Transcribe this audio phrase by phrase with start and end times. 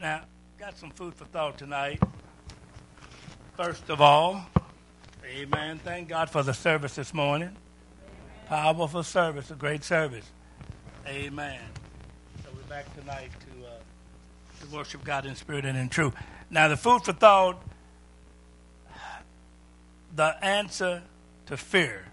[0.00, 0.22] Now,
[0.58, 2.02] got some food for thought tonight.
[3.56, 4.44] First of all,
[5.24, 5.80] amen.
[5.82, 7.56] Thank God for the service this morning.
[8.46, 10.26] Powerful service, a great service.
[11.06, 11.60] Amen.
[12.44, 13.70] So we're back tonight to, uh,
[14.60, 16.14] to worship God in spirit and in truth.
[16.50, 17.62] Now, the food for thought,
[20.14, 21.02] the answer
[21.46, 22.04] to fear.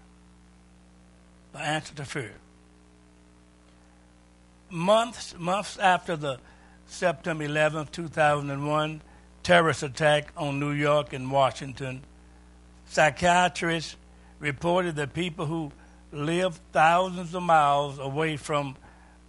[1.52, 2.32] The answer to fear.
[4.70, 6.38] Months, months after the
[6.86, 9.02] September 11, 2001
[9.42, 12.02] terrorist attack on New York and Washington,
[12.86, 13.96] psychiatrists
[14.40, 15.70] reported that people who
[16.12, 18.76] lived thousands of miles away from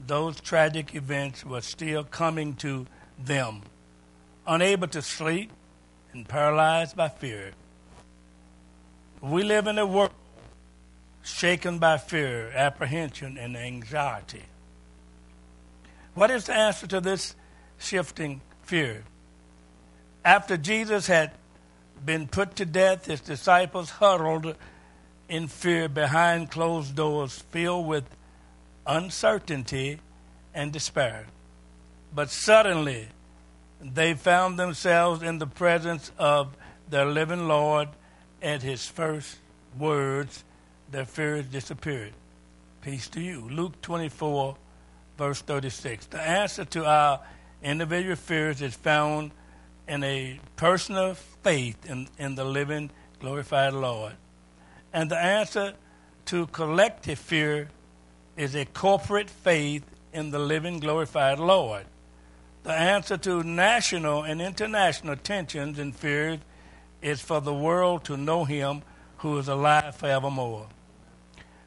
[0.05, 2.85] those tragic events were still coming to
[3.23, 3.61] them,
[4.47, 5.51] unable to sleep
[6.13, 7.51] and paralyzed by fear.
[9.21, 10.11] We live in a world
[11.23, 14.43] shaken by fear, apprehension, and anxiety.
[16.13, 17.35] What is the answer to this
[17.77, 19.03] shifting fear.
[20.23, 21.31] After Jesus had
[22.03, 24.55] been put to death, his disciples huddled
[25.29, 28.03] in fear behind closed doors, filled with
[28.85, 29.99] uncertainty
[30.53, 31.25] and despair.
[32.13, 33.07] But suddenly,
[33.81, 36.55] they found themselves in the presence of
[36.89, 37.89] their living Lord,
[38.41, 39.37] and his first
[39.77, 40.43] words,
[40.91, 42.13] their fears disappeared.
[42.81, 43.49] Peace to you.
[43.49, 44.55] Luke 24,
[45.17, 46.05] verse 36.
[46.07, 47.21] The answer to our
[47.65, 49.31] individual fears is found
[49.87, 54.13] in a personal faith in, in the living, glorified Lord.
[54.93, 55.73] And the answer
[56.27, 57.69] to collective fear
[58.37, 61.85] is a corporate faith in the living, glorified Lord.
[62.63, 66.39] The answer to national and international tensions and fears
[67.01, 68.81] is for the world to know Him
[69.17, 70.67] who is alive forevermore.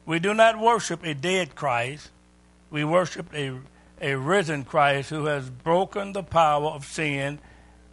[0.05, 2.09] We do not worship a dead Christ,
[2.69, 3.59] we worship a
[4.01, 7.39] a risen Christ who has broken the power of sin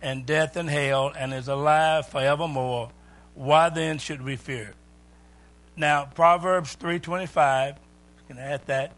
[0.01, 2.91] and death and hell and is alive forevermore.
[3.35, 4.75] Why then should we fear?
[5.77, 7.77] Now, Proverbs 3.25, you
[8.29, 8.93] can add that.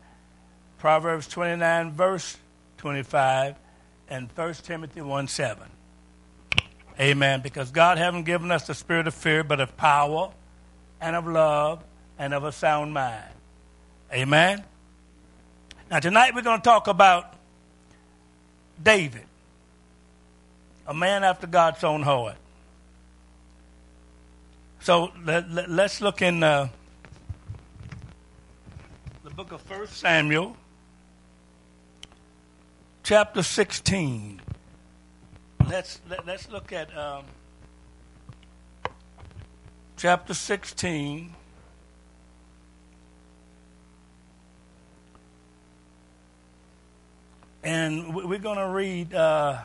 [0.79, 2.37] Proverbs 29, verse
[2.77, 3.57] 25,
[4.09, 5.69] and 1 Timothy 1, 7.
[7.01, 7.41] Amen.
[7.41, 10.31] Because God hasn't given us the spirit of fear, but of power
[11.01, 11.83] and of love
[12.19, 13.25] and of a sound mind.
[14.13, 14.65] Amen.
[15.91, 17.33] Now, tonight we're going to talk about
[18.83, 19.25] David,
[20.87, 22.37] a man after God's own heart.
[24.81, 26.69] So let, us let, look in uh,
[29.25, 30.59] the book of 1 Samuel,
[33.03, 34.43] chapter 16.
[35.71, 37.25] Let's, let, us let us look at um,
[39.97, 41.35] chapter 16.
[47.63, 49.59] And we're going to read, uh,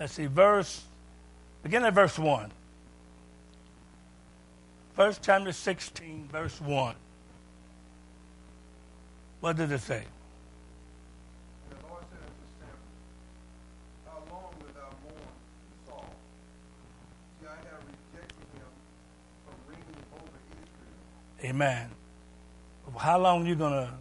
[0.00, 0.82] let's see, verse,
[1.62, 2.50] begin at verse 1.
[4.94, 6.94] First chapter 16, verse 1.
[9.40, 10.04] What did it say?
[21.44, 21.88] Amen.
[22.96, 23.92] How long are you going to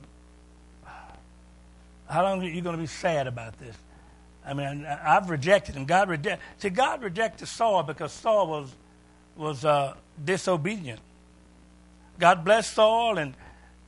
[2.09, 3.75] how long are you going to be sad about this?
[4.45, 5.85] I mean, I've rejected him.
[5.85, 6.43] God rejected.
[6.59, 8.73] See, God rejected Saul because Saul was
[9.35, 10.99] was uh, disobedient.
[12.17, 13.35] God blessed Saul, and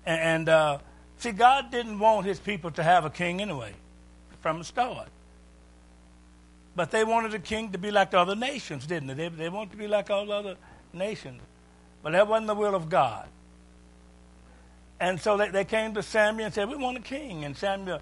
[0.06, 0.80] and uh,
[1.18, 3.74] see, God didn't want His people to have a king anyway,
[4.41, 5.07] from the start.
[6.75, 9.13] But they wanted a king to be like the other nations, didn't they?
[9.13, 10.56] They, they wanted to be like all the other
[10.94, 11.41] nations,
[12.03, 13.28] but that wasn't the will of God.
[15.00, 17.46] And so they, they came to Samuel and said, We want a king.
[17.46, 18.02] And Samuel,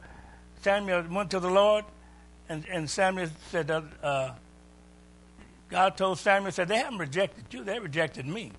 [0.61, 1.85] Samuel went to the Lord,
[2.49, 4.31] and, and Samuel said, uh,
[5.69, 8.51] God told Samuel, said, They haven't rejected you, they rejected me.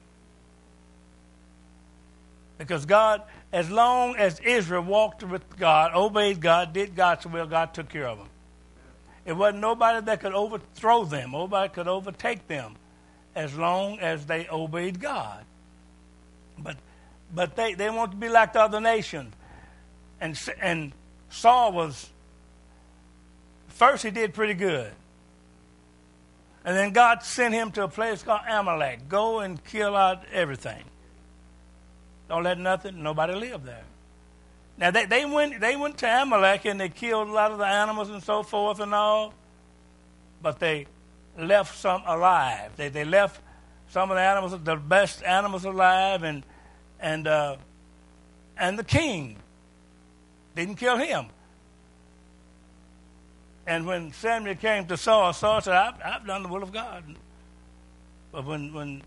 [2.59, 3.23] Because God,
[3.53, 8.07] as long as Israel walked with God, obeyed God, did God's will, God took care
[8.09, 8.29] of them.
[9.25, 12.75] It wasn't nobody that could overthrow them, nobody could overtake them
[13.35, 15.45] as long as they obeyed God.
[16.59, 16.77] But
[17.35, 19.35] but they, they want to be like the other nations.
[20.21, 20.93] And, and
[21.31, 22.11] Saul was,
[23.69, 24.91] first he did pretty good.
[26.65, 29.09] And then God sent him to a place called Amalek.
[29.09, 30.85] Go and kill out everything.
[32.29, 33.85] Don't let nothing, nobody live there.
[34.77, 37.67] Now they, they went they went to Amalek and they killed a lot of the
[37.67, 39.35] animals and so forth and all,
[40.41, 40.87] but they
[41.37, 42.73] left some alive.
[42.77, 43.41] They they left
[43.89, 46.45] some of the animals, the best animals alive, and
[47.01, 47.57] and uh,
[48.57, 49.37] and the king
[50.55, 51.27] didn't kill him.
[53.69, 57.05] And when Samuel came to Saul, Saul said, I've, I've done the will of God.
[58.33, 59.03] But when, when,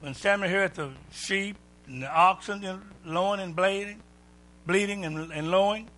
[0.00, 1.56] when Samuel heard the sheep
[1.88, 4.00] and the oxen lowing and bleeding,
[4.66, 5.88] bleeding and, and lowing,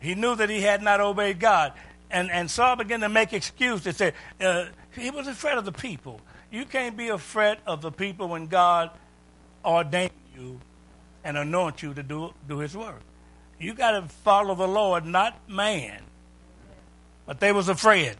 [0.00, 1.74] he knew that he had not obeyed God.
[2.10, 3.96] And, and Saul began to make excuses.
[3.96, 4.66] Say, uh,
[4.96, 6.20] he was afraid of the people.
[6.52, 8.90] You can't be afraid of the people when God
[9.64, 10.60] ordained you
[11.24, 13.00] and anoint you to do, do his work.
[13.58, 16.02] You got to follow the Lord, not man.
[17.24, 18.16] But they was afraid.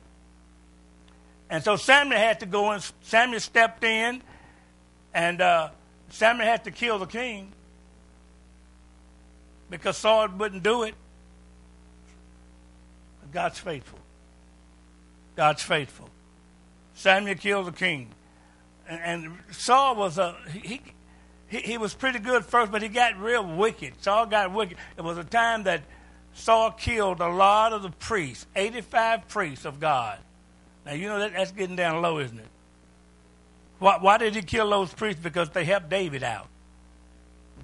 [1.50, 4.22] And so Samuel had to go and Samuel stepped in
[5.12, 5.68] and uh,
[6.08, 7.52] Samuel had to kill the king
[9.68, 10.94] because Saul wouldn't do it.
[13.30, 13.98] God's faithful.
[15.36, 16.08] God's faithful.
[16.94, 18.08] Samuel killed the king.
[18.92, 20.80] And, and Saul was a, he,
[21.48, 23.94] he, he was pretty good first, but he got real wicked.
[24.02, 24.76] Saul got wicked.
[24.98, 25.82] It was a time that
[26.34, 30.18] Saul killed a lot of the priests, 85 priests of God.
[30.84, 32.48] Now, you know that, that's getting down low, isn't it?
[33.78, 35.22] Why, why did he kill those priests?
[35.22, 36.48] Because they helped David out.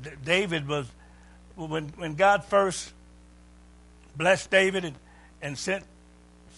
[0.02, 0.86] D- David was,
[1.56, 2.92] when, when God first
[4.16, 4.96] blessed David and,
[5.42, 5.84] and sent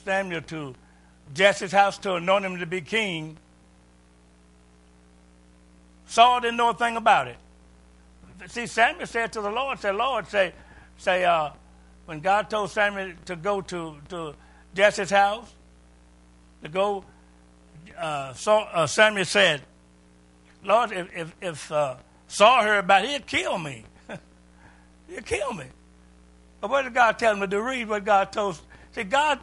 [0.04, 0.74] Samuel to
[1.34, 3.36] Jesse's house to anoint him to be king,
[6.10, 7.36] Saul didn't know a thing about it.
[8.48, 10.52] See, Samuel said to the Lord, "Say, Lord, say,
[10.96, 11.50] say, uh,
[12.06, 14.34] when God told Samuel to go to to
[14.74, 15.54] Jesse's house,
[16.64, 17.04] to go,
[17.96, 19.62] uh, Saul, uh, Samuel said,
[20.64, 21.94] Lord, if if, if uh,
[22.26, 23.84] Saul heard about it, he'd kill me.
[25.08, 25.66] he'd kill me.
[26.60, 27.62] But what did God tell him to?
[27.62, 28.60] Read what God told.
[28.90, 29.38] See, God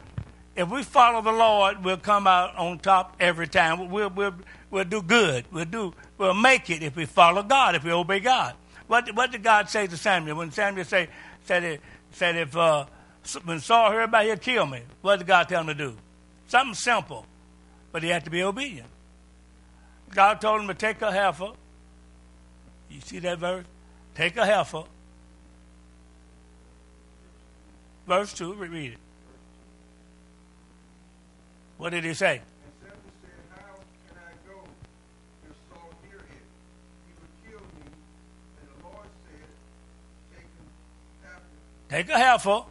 [0.54, 3.90] if we follow the Lord, we'll come out on top every time.
[3.90, 4.34] We'll, we'll,
[4.72, 5.44] we'll do good.
[5.52, 8.54] We'll, do, we'll make it if we follow God, if we obey God.
[8.88, 10.36] What, what did God say to Samuel?
[10.36, 11.08] When Samuel say,
[11.44, 11.80] said, it,
[12.12, 12.86] said if uh,
[13.44, 15.96] when Saul heard about it, he'd kill me, what did God tell him to do?
[16.48, 17.26] Something simple,
[17.92, 18.88] but he had to be obedient.
[20.14, 21.52] God told him to take a heifer.
[22.90, 23.64] You see that verse?
[24.14, 24.84] Take a heifer.
[28.06, 28.98] Verse 2, read it.
[31.76, 32.40] What did he say?
[41.88, 42.62] Take a heifer.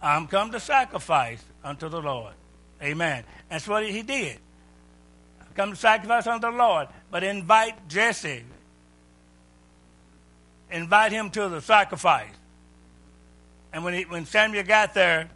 [0.00, 2.34] I'm come to sacrifice unto the Lord.
[2.82, 3.24] Amen.
[3.48, 4.38] That's what he did.
[5.54, 6.88] Come to sacrifice unto the Lord.
[7.10, 8.44] But invite Jesse.
[10.70, 12.30] Invite him to the sacrifice.
[13.72, 15.30] And when, he, when Samuel got there,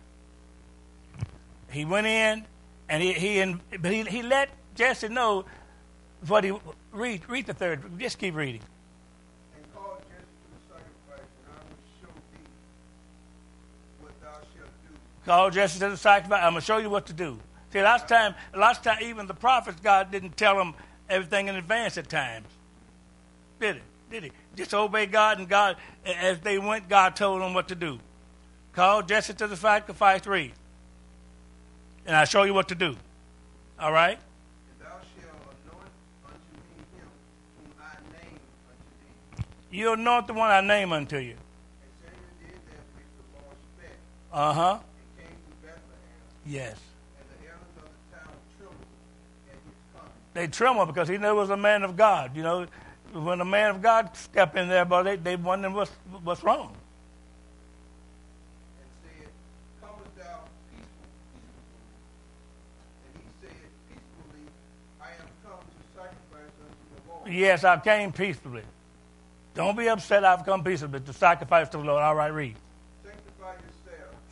[1.71, 2.45] he went in
[2.89, 5.45] and he he he, he let Jesse know
[6.27, 6.53] what he
[6.93, 7.99] read read the third.
[7.99, 8.63] Just keep reading.
[15.25, 16.43] Call Jesse to the sacrifice.
[16.43, 17.39] I'm gonna show you what to do.
[17.73, 20.75] See, last time, last time, even the prophets, God didn't tell them
[21.09, 22.47] everything in advance at times.
[23.61, 23.83] Did it?
[24.11, 24.33] Did he?
[24.57, 28.01] Just obey God, and God, as they went, God told them what to do.
[28.73, 30.21] Call Jesse to the sacrifice.
[30.23, 30.53] three,
[32.07, 32.97] and I'll show you what to do.
[33.79, 34.19] All right?
[39.73, 41.37] You anoint the one I name unto you.
[44.33, 44.79] Uh huh.
[46.47, 46.77] Yes.
[50.33, 52.37] They trembled because he knew it was a man of God.
[52.37, 52.67] You know,
[53.13, 55.91] when a man of God stepped in there, but they, they wondered what's,
[56.23, 56.77] what's wrong.
[67.29, 68.63] Yes, I came peacefully.
[69.55, 72.03] Don't be upset I've come peacefully to sacrifice to the Lord.
[72.03, 72.57] All right, read.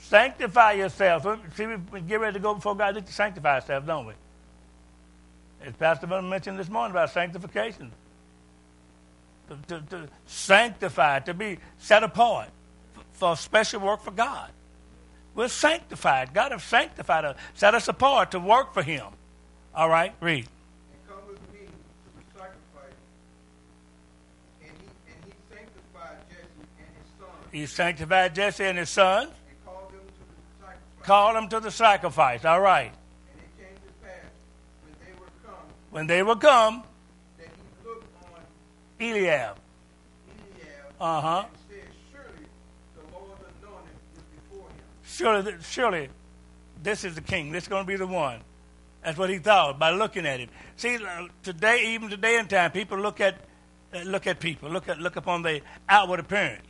[0.08, 1.26] Sanctify yourself.
[1.54, 2.94] See, we get ready to go before God.
[2.94, 4.14] to sanctify ourselves, don't we?
[5.62, 7.92] As Pastor Miller mentioned this morning about sanctification.
[9.50, 12.48] To, to, to sanctify, to be set apart
[12.94, 14.50] for, for special work for God.
[15.34, 16.32] We're sanctified.
[16.32, 19.04] God has sanctified us, set us apart to work for Him.
[19.74, 20.48] All right, read.
[27.52, 29.30] He sanctified Jesse and his sons.
[31.02, 32.42] Called them, to the sacrifice.
[32.42, 32.44] called them to the sacrifice.
[32.44, 32.92] All right.
[33.32, 34.30] And it came to pass
[34.82, 35.66] when they were come.
[35.90, 36.82] When they were come.
[37.38, 38.40] That he looked on
[39.00, 39.24] Eliab.
[39.24, 39.56] Eliab.
[41.00, 41.44] Uh huh.
[41.46, 42.46] And said, Surely
[42.96, 44.76] the Lord anointed is before him.
[45.04, 46.08] Surely, surely,
[46.82, 47.52] this is the king.
[47.52, 48.40] This is going to be the one.
[49.04, 50.48] That's what he thought by looking at him.
[50.76, 53.36] See, uh, today, even today in time, people look at
[53.94, 56.66] uh, look at people, look at look upon the outward appearance.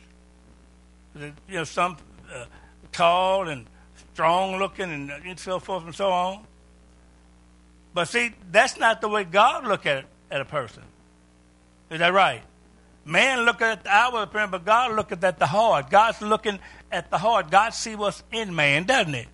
[1.15, 1.97] You know, some
[2.33, 2.45] uh,
[2.91, 3.65] tall and
[4.19, 6.45] strong looking and, uh, and so forth and so on.
[7.93, 10.83] But see, that's not the way God look at at a person.
[11.89, 12.41] Is that right?
[13.05, 15.89] Man look at the outward appearance, but God look at the heart.
[15.89, 16.59] God's looking
[16.91, 17.49] at the heart.
[17.49, 19.27] God see what's in man, doesn't it?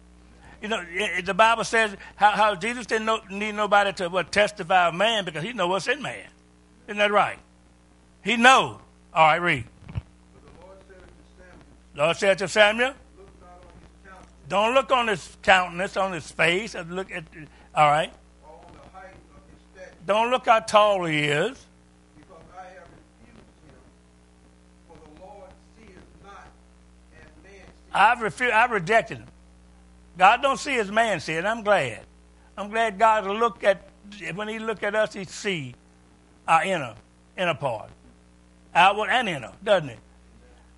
[0.61, 0.83] You know,
[1.23, 5.25] the Bible says how, how Jesus didn't know, need nobody to what, testify of man
[5.25, 6.27] because he know what's in man.
[6.87, 7.39] Isn't that right?
[8.23, 8.79] He know.
[9.15, 9.63] All right, read.
[11.95, 12.93] Lord said to Samuel,
[14.47, 16.75] don't look on his countenance, on his face.
[16.89, 17.23] Look at,
[17.73, 18.13] all right.
[20.05, 21.65] Don't look how tall he is.
[22.15, 23.75] Because I have refused him,
[24.87, 26.47] for the Lord seeth not
[27.19, 27.61] as man.
[27.91, 29.27] I've refused, I've rejected him.
[30.17, 31.45] God don't see as man see it.
[31.45, 32.01] I'm glad.
[32.57, 33.89] I'm glad God will look at
[34.35, 35.75] when He look at us, He see
[36.47, 36.93] our inner
[37.37, 37.89] inner part,
[38.73, 39.95] outward and inner, doesn't He?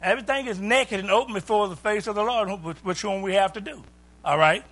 [0.01, 2.50] Everything is naked and open before the face of the Lord,
[2.84, 3.84] which, one we have to do.
[4.24, 4.63] All right.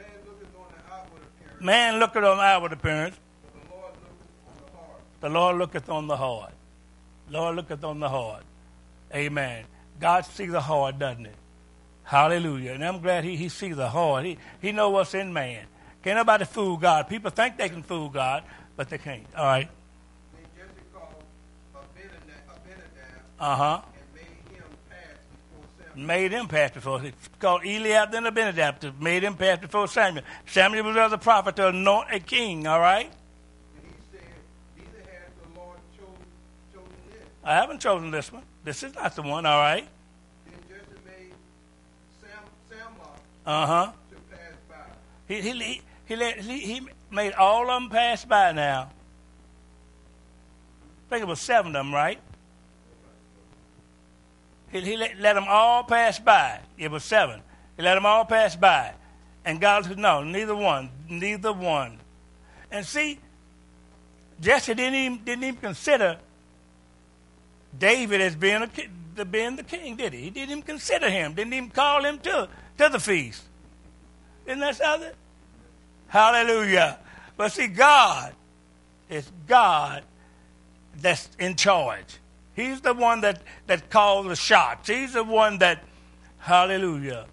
[0.00, 3.16] Man looketh on the outward appearance, Man looketh on outward appearance.
[3.60, 5.02] the Lord looketh on the heart.
[5.20, 6.52] The Lord looketh on the heart.
[7.30, 8.42] Lord looketh on the heart.
[9.14, 9.64] Amen.
[10.00, 11.30] God sees the heart, doesn't He?
[12.04, 12.72] Hallelujah.
[12.72, 14.24] And I'm glad he, he sees the heart.
[14.24, 15.66] He, he knows what's in man.
[16.02, 17.06] Can't nobody fool God.
[17.08, 18.44] People think they can fool God,
[18.76, 19.24] but they can't.
[19.36, 19.68] All right.
[20.32, 21.08] Then Jesse called
[21.74, 23.80] Abinadab, Abinadab Uh huh.
[23.84, 25.18] and made him pass
[25.50, 25.87] before Samuel.
[25.98, 27.00] Made him pass before.
[27.00, 30.24] He called Eliab then Abinadab made him pass before Samuel.
[30.46, 32.66] Samuel was as a prophet to anoint a king.
[32.68, 33.10] All right.
[33.76, 34.20] And he said,
[35.98, 36.14] chosen,
[36.72, 37.26] chosen.
[37.42, 38.44] I haven't chosen this one.
[38.64, 39.44] This is not the one.
[39.44, 39.88] All right.
[43.48, 43.92] Uh huh.
[45.26, 48.90] He, he, he, he, let, he, he made all of them pass by now.
[51.06, 52.20] I think it was seven of them, right?
[54.70, 56.60] He, he let, let them all pass by.
[56.76, 57.40] It was seven.
[57.76, 58.92] He let them all pass by.
[59.44, 61.98] And God said, no, neither one, neither one.
[62.70, 63.18] And see,
[64.40, 66.18] Jesse didn't even, didn't even consider
[67.78, 68.70] David as being, a,
[69.14, 70.22] the, being the king, did he?
[70.22, 72.48] He didn't even consider him, didn't even call him to,
[72.78, 73.42] to the feast.
[74.46, 75.12] Isn't that something?
[76.08, 76.98] Hallelujah.
[77.36, 78.34] But see, God
[79.08, 80.02] is God
[81.00, 82.18] that's in charge.
[82.58, 84.88] He's the one that, that calls the shots.
[84.88, 85.84] He's the one that,
[86.38, 87.26] hallelujah.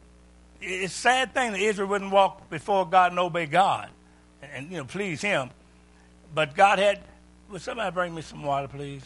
[0.61, 3.89] It's a sad thing that Israel wouldn't walk before God and obey God
[4.43, 5.49] and, and you know, please Him.
[6.35, 7.01] But God had,
[7.49, 9.03] would somebody bring me some water, please?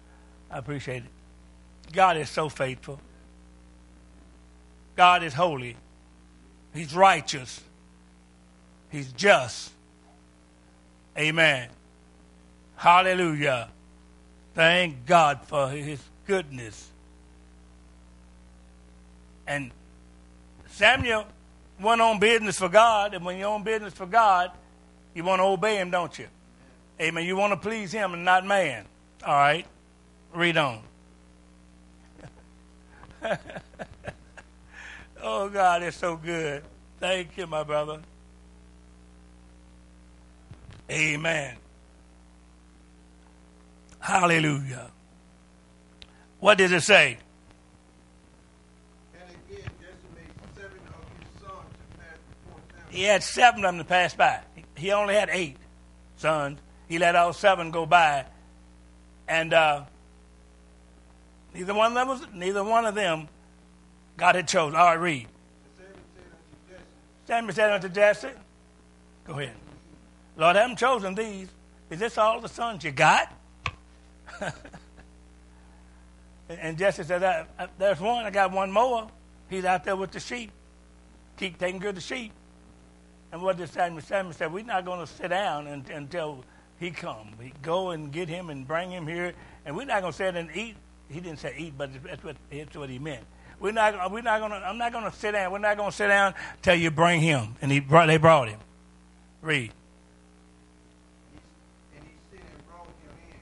[0.52, 1.92] I appreciate it.
[1.92, 3.00] God is so faithful.
[4.94, 5.76] God is holy.
[6.74, 7.60] He's righteous.
[8.90, 9.72] He's just.
[11.18, 11.70] Amen.
[12.76, 13.70] Hallelujah.
[14.56, 16.88] Thank God for his goodness.
[19.46, 19.70] And
[20.68, 21.26] Samuel
[21.78, 24.50] went on business for God, and when you're on business for God,
[25.14, 26.26] you want to obey him, don't you?
[26.98, 27.26] Amen.
[27.26, 28.86] You want to please him and not man.
[29.26, 29.66] All right.
[30.32, 30.80] Read on.
[35.22, 36.62] oh, God it's so good.
[36.98, 38.00] Thank you, my brother.
[40.90, 41.56] Amen.
[44.06, 44.92] Hallelujah.
[46.38, 47.18] What does it say?
[49.12, 49.66] Again, Jesse
[50.14, 52.90] made seven of his sons to pass before Samuel.
[52.90, 54.42] He had seven of them to pass by.
[54.76, 55.56] He only had eight
[56.18, 56.60] sons.
[56.88, 58.26] He let all seven go by,
[59.26, 59.86] and uh,
[61.52, 63.26] neither one of them was neither one of them
[64.16, 64.76] God had chosen.
[64.76, 65.26] All right, read.
[67.26, 68.28] Samuel said unto Jesse, Samuel said unto Jesse,
[69.24, 69.56] "Go ahead,
[70.36, 71.48] Lord, I haven't chosen these.
[71.90, 73.32] Is this all the sons you got?"
[76.48, 78.24] and Jesse said, "Uh, uh, "There's one.
[78.24, 79.08] I got one more.
[79.48, 80.50] He's out there with the sheep.
[81.36, 82.32] Keep taking care of the sheep."
[83.32, 84.02] And what did Samuel?
[84.02, 86.44] Samuel said, "We're not going to sit down un- until
[86.78, 87.28] he come.
[87.38, 89.32] We go and get him and bring him here,
[89.64, 90.76] and we're not going to sit and eat."
[91.08, 93.24] He didn't say eat, but that's what that's what he meant.
[93.58, 94.10] We're not.
[94.10, 94.54] We're not to.
[94.54, 95.50] I'm not going to sit down.
[95.52, 97.54] We're not going to sit down till you bring him.
[97.62, 98.06] And he brought.
[98.06, 98.58] They brought him.
[99.40, 99.72] Read.
[101.96, 103.38] and he sent and brought him in.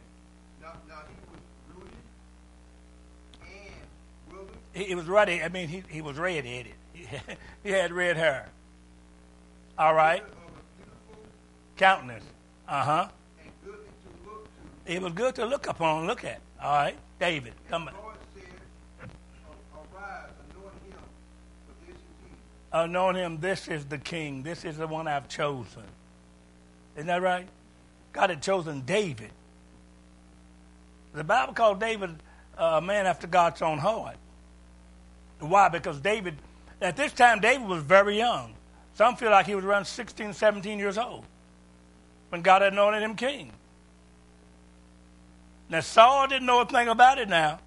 [0.62, 1.40] Now, now he was
[1.74, 1.98] rooted
[3.42, 5.42] and withered, He, he was ready.
[5.42, 6.74] I mean, he he was red-headed.
[6.92, 7.06] He,
[7.62, 8.48] he had red hair.
[9.78, 10.22] All right.
[11.76, 12.24] Countenance.
[12.68, 13.08] Uh huh.
[13.66, 13.74] look
[14.86, 14.92] to.
[14.92, 16.40] It was good to look upon, look at.
[16.62, 17.90] All right, David, come.
[17.92, 18.48] Said,
[22.72, 22.90] anoint him, this is.
[22.90, 24.42] Knowing him, this is the king.
[24.42, 25.84] This is the one I've chosen.
[26.96, 27.48] Isn't that right?
[28.12, 29.30] God had chosen David.
[31.12, 32.10] The Bible called David
[32.56, 34.16] uh, a man after God's own heart.
[35.40, 35.68] Why?
[35.68, 36.36] Because David,
[36.80, 38.54] at this time, David was very young.
[38.94, 41.24] Some feel like he was around 16, 17 years old
[42.30, 43.52] when God had anointed him king.
[45.68, 47.60] Now, Saul didn't know a thing about it now.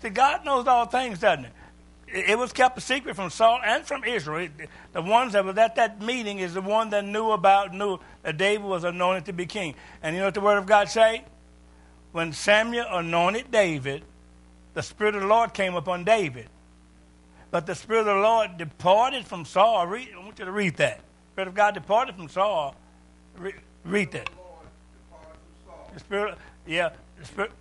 [0.00, 1.50] See, God knows all things, doesn't he?
[2.06, 4.48] It was kept a secret from Saul and from Israel.
[4.92, 8.36] The ones that was at that meeting is the one that knew about, knew that
[8.36, 9.74] David was anointed to be king.
[10.02, 11.24] And you know what the Word of God say?
[12.12, 14.04] When Samuel anointed David,
[14.74, 16.48] the Spirit of the Lord came upon David.
[17.50, 19.86] But the Spirit of the Lord departed from Saul.
[19.86, 20.98] Read, I want you to read that.
[20.98, 22.74] The Spirit of God departed from Saul.
[23.38, 23.54] Read,
[23.84, 24.28] read that.
[25.94, 26.34] The Spirit,
[26.66, 27.52] yeah, the Spirit,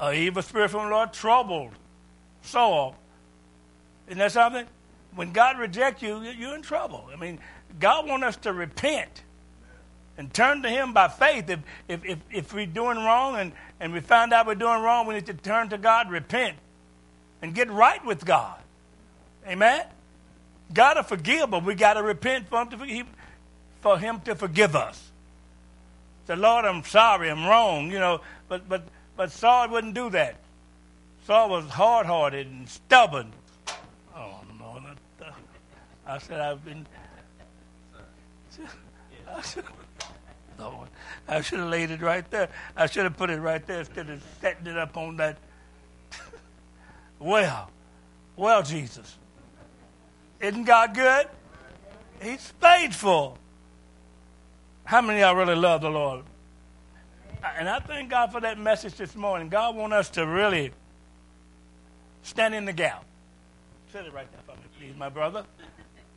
[0.00, 1.72] an evil spirit from the Lord troubled
[2.40, 2.96] Saul.
[4.06, 4.66] Isn't that something?
[5.14, 7.08] When God rejects you, you're in trouble.
[7.12, 7.38] I mean,
[7.78, 9.22] God wants us to repent
[10.16, 11.48] and turn to Him by faith.
[11.48, 15.08] If, if, if, if we're doing wrong and, and we find out we're doing wrong,
[15.08, 16.56] we need to turn to God, repent,
[17.42, 18.60] and get right with God.
[19.44, 19.84] Amen?
[20.72, 23.06] God to forgive, but we got to repent for him to, forgive,
[23.80, 25.10] for him to forgive us.
[26.28, 28.20] Say, Lord, I'm sorry, I'm wrong, you know.
[28.48, 28.84] But, but,
[29.16, 30.36] but Saul wouldn't do that.
[31.26, 33.32] Saul was hard hearted and stubborn.
[34.14, 34.80] Oh, no.
[36.06, 36.86] I said, I've been.
[39.34, 39.64] I should,
[41.28, 42.48] I should have laid it right there.
[42.76, 45.38] I should have put it right there instead of setting it up on that.
[47.18, 47.70] well,
[48.36, 49.16] well, Jesus.
[50.40, 51.26] Isn't God good?
[52.20, 53.38] He's faithful.
[54.84, 56.24] How many y'all really love the Lord?
[57.58, 59.48] And I thank God for that message this morning.
[59.48, 60.72] God wants us to really
[62.22, 63.04] stand in the gap.
[63.92, 65.44] Say it right there for me, please, my brother.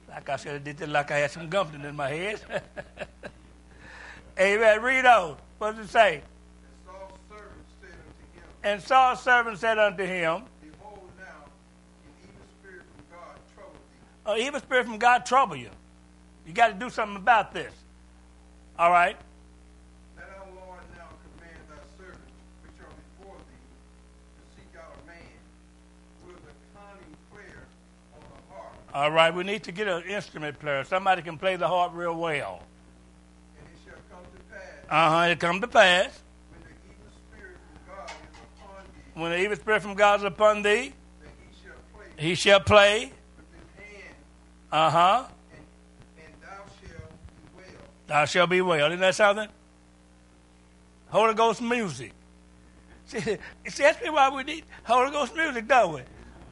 [0.07, 2.41] Like I said, I did it like I had some gumping in my head.
[4.39, 4.82] Amen.
[4.82, 5.38] Read on.
[5.58, 6.22] What does it say?
[6.24, 6.32] And
[6.84, 11.45] Saul's servant said unto him, And Saul's servant said unto him, Behold now,
[12.06, 14.32] an evil spirit from God troubled thee.
[14.32, 15.69] An evil spirit from God trouble you.
[16.45, 17.74] You got to do something about this.
[18.78, 19.15] All right?
[20.17, 23.65] Let our Lord now command thy servants which are before thee
[24.36, 25.17] to seek out a man
[26.28, 27.63] with a cunning player
[28.13, 30.84] on the harp, All right, we need to get an instrument player.
[30.84, 32.62] Somebody can play the harp real well.
[33.58, 34.26] and it shall come
[34.88, 35.32] to pass Uh huh.
[35.32, 36.21] It come to pass
[39.13, 40.93] when the evil spirit from God is upon thee
[42.17, 43.12] he shall play
[44.71, 45.24] Uh huh.
[46.17, 47.82] and, and thou shalt be well.
[48.08, 48.88] Thou shalt be well.
[48.88, 49.50] Isn't that something?
[51.10, 52.12] Holy Ghost music.
[53.08, 53.38] See, see,
[53.84, 56.02] that's why we need Holy Ghost music, don't we?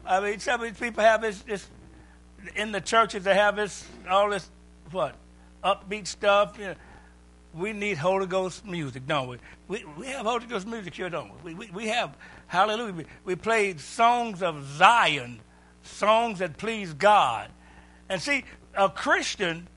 [0.06, 1.66] I mean, some of these people have this, this
[2.56, 3.24] in the churches.
[3.24, 4.50] They have this all this
[4.92, 5.16] what
[5.64, 6.58] upbeat stuff.
[6.60, 6.76] You know,
[7.54, 9.38] we need Holy Ghost music, don't we?
[9.68, 11.54] We we have Holy Ghost music here, don't we?
[11.54, 12.16] We we, we have
[12.48, 12.94] Hallelujah.
[12.94, 15.40] We, we played songs of Zion,
[15.82, 17.50] songs that please God,
[18.10, 19.68] and see a Christian.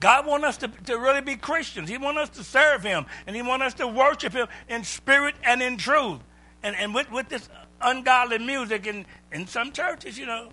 [0.00, 1.90] God wants us to, to really be Christians.
[1.90, 5.34] He wants us to serve Him, and He wants us to worship Him in spirit
[5.44, 6.20] and in truth.
[6.62, 7.46] And, and with, with this
[7.82, 10.50] ungodly music in, in some churches, you know,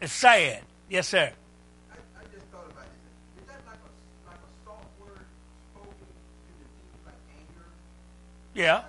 [0.00, 0.62] it's sad.
[0.88, 1.32] Yes, sir.
[8.54, 8.84] Like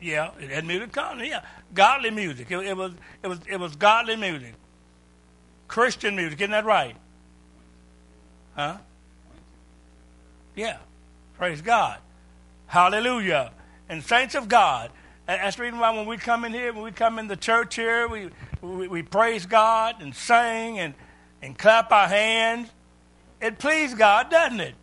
[0.00, 0.30] yeah.
[0.40, 1.28] It had music coming.
[1.28, 1.42] Yeah,
[1.74, 2.50] godly music.
[2.50, 4.54] It, it was it was it was godly music,
[5.68, 6.40] Christian music.
[6.40, 6.96] Isn't that right?
[8.54, 8.78] Huh?
[10.54, 10.78] Yeah.
[11.36, 11.98] Praise God.
[12.66, 13.52] Hallelujah.
[13.88, 14.90] And saints of God.
[15.26, 17.74] That's the reason why when we come in here, when we come in the church
[17.74, 18.30] here, we,
[18.62, 20.94] we, we praise God and sing and,
[21.42, 22.70] and clap our hands.
[23.40, 24.74] It pleases God, doesn't it?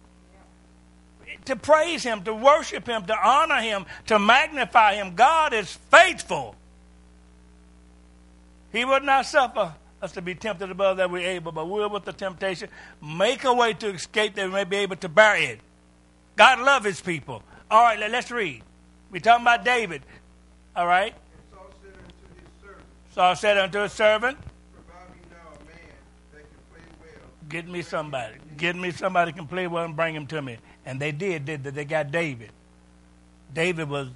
[1.46, 5.16] To praise Him, to worship Him, to honor Him, to magnify Him.
[5.16, 6.56] God is faithful.
[8.72, 12.06] He would not suffer us to be tempted above that we're able, but will with
[12.06, 12.70] the temptation
[13.02, 15.60] make a way to escape that we may be able to bear it.
[16.36, 17.44] God loves his people.
[17.70, 18.64] All right, let- let's read.
[19.12, 20.02] We're talking about David.
[20.76, 21.14] All right.
[23.14, 24.38] Saul said unto his servant.
[27.48, 28.34] Get me somebody.
[28.58, 30.58] Get me somebody can play well and bring him to me.
[30.86, 31.76] And they did, did that.
[31.76, 32.52] They got David.
[33.54, 34.10] David was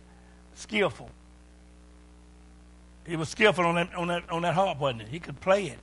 [0.55, 1.09] skillful.
[3.05, 5.09] He was skillful on that, on that, on that harp, wasn't he?
[5.11, 5.79] He could play it.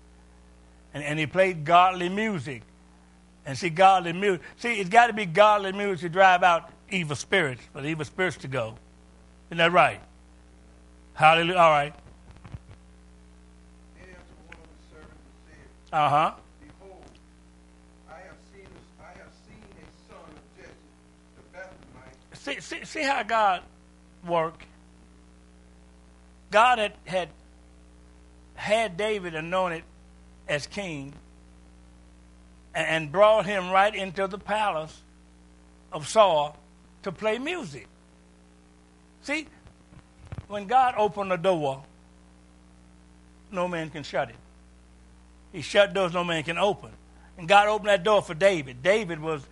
[0.92, 2.62] And, and he played godly music.
[3.46, 4.42] And see, godly music.
[4.56, 8.04] See, it's got to be godly music to drive out evil spirits, for the evil
[8.04, 8.74] spirits to go.
[9.48, 10.00] Isn't that right?
[11.14, 11.58] Hallelujah.
[11.58, 11.94] All right.
[13.96, 14.06] Then
[15.90, 16.43] answered
[22.44, 23.62] See, see, see how God
[24.26, 24.62] worked.
[26.50, 27.28] God had, had
[28.54, 29.82] had David anointed
[30.46, 31.14] as king
[32.74, 35.00] and brought him right into the palace
[35.90, 36.56] of Saul
[37.02, 37.86] to play music.
[39.22, 39.46] See,
[40.48, 41.82] when God opened the door,
[43.50, 44.36] no man can shut it.
[45.50, 46.90] He shut doors no man can open.
[47.38, 48.82] And God opened that door for David.
[48.82, 49.46] David was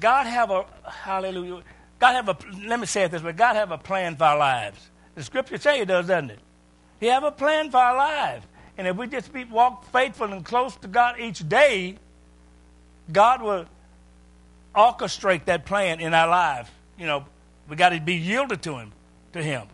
[0.00, 1.62] God have a hallelujah.
[2.02, 2.36] God have a
[2.66, 3.30] let me say it this way.
[3.30, 4.90] God have a plan for our lives.
[5.14, 6.40] The scripture say it does, doesn't it?
[6.98, 8.44] He have a plan for our lives.
[8.76, 11.98] And if we just be walk faithful and close to God each day,
[13.12, 13.66] God will
[14.74, 16.68] orchestrate that plan in our lives.
[16.98, 17.24] You know,
[17.68, 18.90] we got to be yielded to him,
[19.34, 19.68] to him.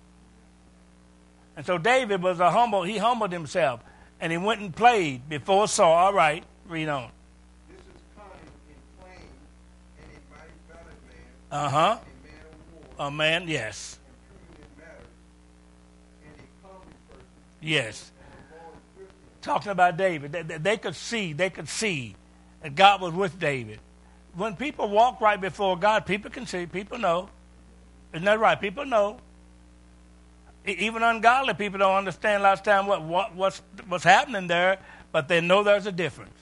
[1.57, 3.81] And so David was a humble, he humbled himself
[4.21, 5.95] and he went and played before Saul.
[5.95, 7.11] All right, read on.
[7.71, 9.31] This is cunning in plain
[9.99, 11.99] and a mighty valiant man, Uh huh.
[12.99, 13.99] A man yes.
[17.61, 18.11] Yes.
[19.43, 20.33] Talking about David.
[20.33, 22.15] They, they- could see, they could see
[22.63, 23.81] that God was with David.
[24.35, 27.29] When people walk right before God, people can see, people know.
[28.13, 28.61] Isn't that right?
[28.61, 29.19] People know.
[30.67, 34.79] Even ungodly people don't understand last time what, what what's what's happening there,
[35.13, 36.38] but they know there's a difference.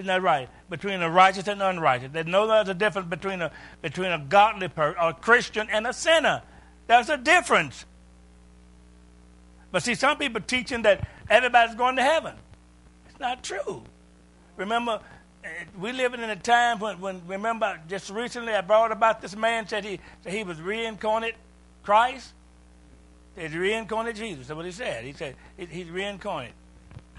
[0.00, 0.48] Isn't that right?
[0.70, 2.08] Between the righteous and the unrighteous.
[2.10, 6.40] There's no a difference between a between a godly person, a Christian and a sinner.
[6.86, 7.84] There's a difference.
[9.70, 12.34] But see, some people teaching that everybody's going to heaven.
[13.10, 13.82] It's not true.
[14.56, 15.00] Remember,
[15.44, 19.36] eh, we living in a time when, when remember, just recently I brought about this
[19.36, 21.34] man said he said he was reincarnate
[21.82, 22.32] Christ.
[23.36, 24.46] He's reincarnate Jesus.
[24.46, 25.04] That's what he said.
[25.04, 26.54] He said he's reincarnate.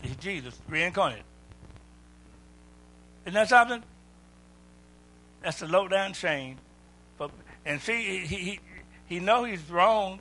[0.01, 1.21] He's Jesus, reincarnate.
[3.25, 3.83] Isn't that something?
[5.43, 6.57] That's a low down shame.
[7.17, 7.31] But
[7.65, 8.59] and see, he he
[9.05, 10.19] he know he's wrong.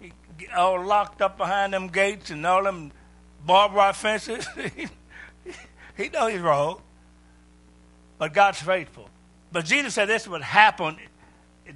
[0.00, 0.12] He
[0.56, 2.92] all locked up behind them gates and all them
[3.44, 4.46] barbed wire fences.
[5.96, 6.80] he know he's wrong.
[8.18, 9.08] But God's faithful.
[9.52, 10.96] But Jesus said this would happen.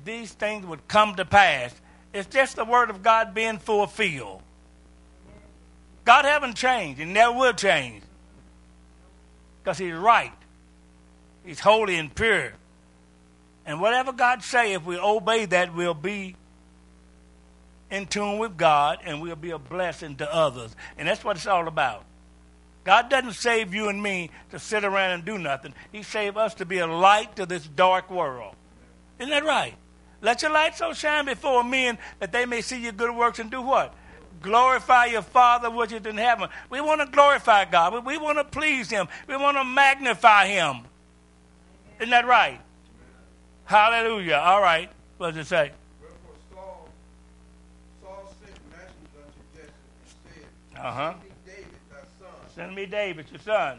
[0.05, 1.75] These things would come to pass.
[2.13, 4.43] It's just the word of God being fulfilled.
[6.05, 8.03] God haven't changed and never will change.
[9.65, 10.33] Because he's right.
[11.43, 12.53] He's holy and pure.
[13.65, 16.37] And whatever God say, if we obey that, we'll be
[17.91, 20.77] in tune with God and we'll be a blessing to others.
[20.99, 22.05] And that's what it's all about.
[22.85, 25.73] God doesn't save you and me to sit around and do nothing.
[25.91, 28.55] He saved us to be a light to this dark world.
[29.19, 29.75] Isn't that right?
[30.21, 33.51] Let your light so shine before men that they may see your good works and
[33.51, 33.95] do what?
[34.45, 36.51] Glorify your Father which is in heaven.
[36.69, 38.05] We want to glorify God.
[38.05, 39.09] We, want to please Him.
[39.27, 40.81] We want to magnify Him.
[41.99, 42.61] Isn't that right?
[43.65, 44.35] Hallelujah.
[44.35, 44.91] All right.
[45.17, 45.73] What does it say?
[50.77, 51.15] Uh huh.
[52.55, 53.79] Send me David your son.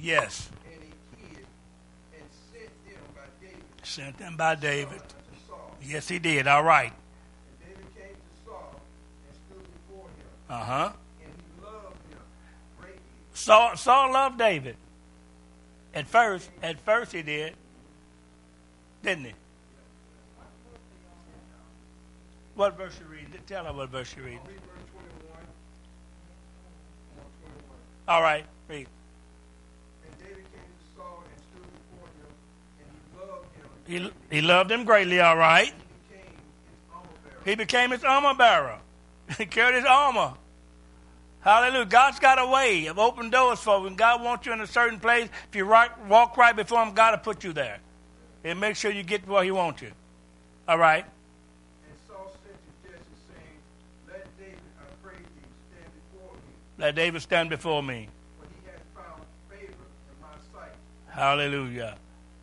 [0.00, 0.50] which
[3.90, 5.02] Sent them by David.
[5.82, 6.46] Yes, he did.
[6.46, 6.92] All right.
[7.60, 8.80] David came to Saul
[9.26, 10.92] and stood before him, Uh huh.
[13.34, 14.76] Saul, Saul loved David.
[15.92, 17.54] At first, at first he did,
[19.02, 19.32] didn't he?
[22.54, 23.26] What verse you read?
[23.48, 24.34] Tell her what verse you read.
[24.34, 25.34] Read verse 21.
[28.06, 28.16] 21.
[28.16, 28.86] All right, read.
[33.90, 35.20] He, he loved him greatly.
[35.20, 35.72] All right.
[37.44, 38.78] He became his armor bearer.
[39.26, 39.38] He his armor bearer.
[39.38, 40.34] he carried his armor.
[41.40, 41.86] Hallelujah.
[41.86, 43.84] God's got a way of open doors for you.
[43.84, 46.94] When God wants you in a certain place, if you right, walk right before him,
[46.94, 47.78] God will put you there.
[48.44, 49.90] And make sure you get where he wants you.
[50.68, 51.04] All right.
[51.04, 53.58] And Saul said to Jesse, saying,
[54.06, 56.40] Let David, I pray thee, stand before me,
[56.78, 58.08] Let David stand before me.
[58.38, 60.74] for he hath found favor in my sight.
[61.08, 61.96] Hallelujah.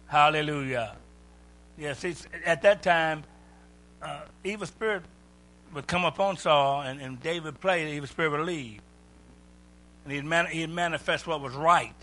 [0.08, 0.96] Hallelujah.
[1.78, 3.24] Yes, it's, at that time,
[4.02, 5.04] uh, evil spirit
[5.74, 8.82] would come upon Saul, and, and David played, the evil spirit would leave.
[10.04, 11.94] And he'd, he'd manifest what was right.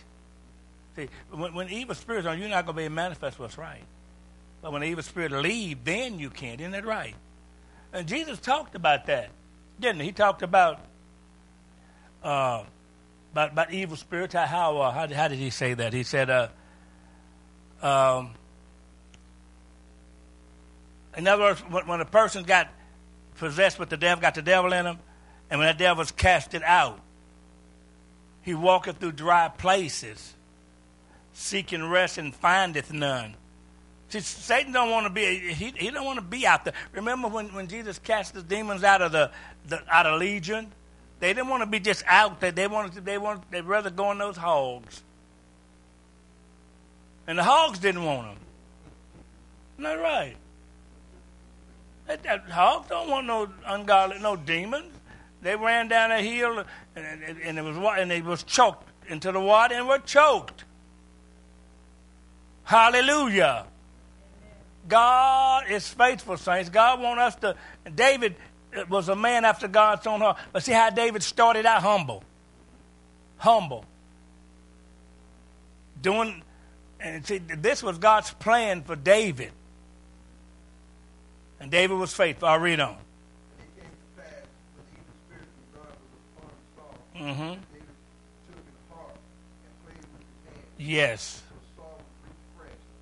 [0.97, 3.59] See, when, when evil spirits are, you're not going to be able to manifest what's
[3.59, 3.83] right.
[4.63, 6.61] But when the evil spirit leave, then you can.
[6.61, 7.15] Isn't that right?
[7.93, 9.31] And Jesus talked about that,
[9.81, 10.07] didn't he?
[10.07, 10.81] He talked about
[12.23, 12.65] uh,
[13.33, 14.35] about, about evil spirits.
[14.35, 15.93] How how, uh, how, how did he say that?
[15.93, 16.49] He said, uh,
[17.83, 18.31] um,
[21.17, 22.69] in other words, when, a person got
[23.37, 24.99] possessed with the devil, got the devil in him,
[25.51, 27.01] And when that devil was casted out,
[28.43, 30.35] he walketh through dry places,
[31.33, 33.35] seeking rest and findeth none.
[34.11, 36.75] See, Satan don't want to be he, he don't want to be out there.
[36.93, 39.31] Remember when, when Jesus cast the demons out of the,
[39.67, 40.71] the out of Legion?
[41.21, 42.53] They didn't want to be just out there.
[42.53, 45.03] They wanted to, they wanted they'd rather go in those hogs.
[47.27, 48.37] And the hogs didn't want them.
[49.79, 50.37] Isn't that right?
[52.07, 54.93] That, that hogs don't want no ungodly, no demons.
[55.43, 56.65] They ran down a hill
[56.97, 60.65] and, and, and it was and they was choked into the water and were choked.
[62.65, 63.67] Hallelujah.
[64.89, 66.71] God is faithful, saints.
[66.71, 67.57] God want us to.
[67.95, 68.37] David
[68.77, 70.39] uh, was a man after God's own heart.
[70.53, 72.23] But see how David started out humble.
[73.39, 73.85] Humble.
[76.01, 76.43] Doing,
[77.01, 79.53] and see, this was God's plan for David.
[81.65, 82.47] And David was faithful.
[82.47, 82.91] I'll read on.
[82.91, 83.01] Mm-hmm.
[83.57, 84.45] It came to pass
[84.77, 86.93] when the evil spirit from God was upon Saul.
[87.17, 87.57] Mm-hmm.
[87.73, 87.97] David
[88.45, 89.17] took an harp
[89.65, 90.77] and played with his hand.
[90.77, 91.41] Yes.
[91.49, 92.93] So Saul was refreshed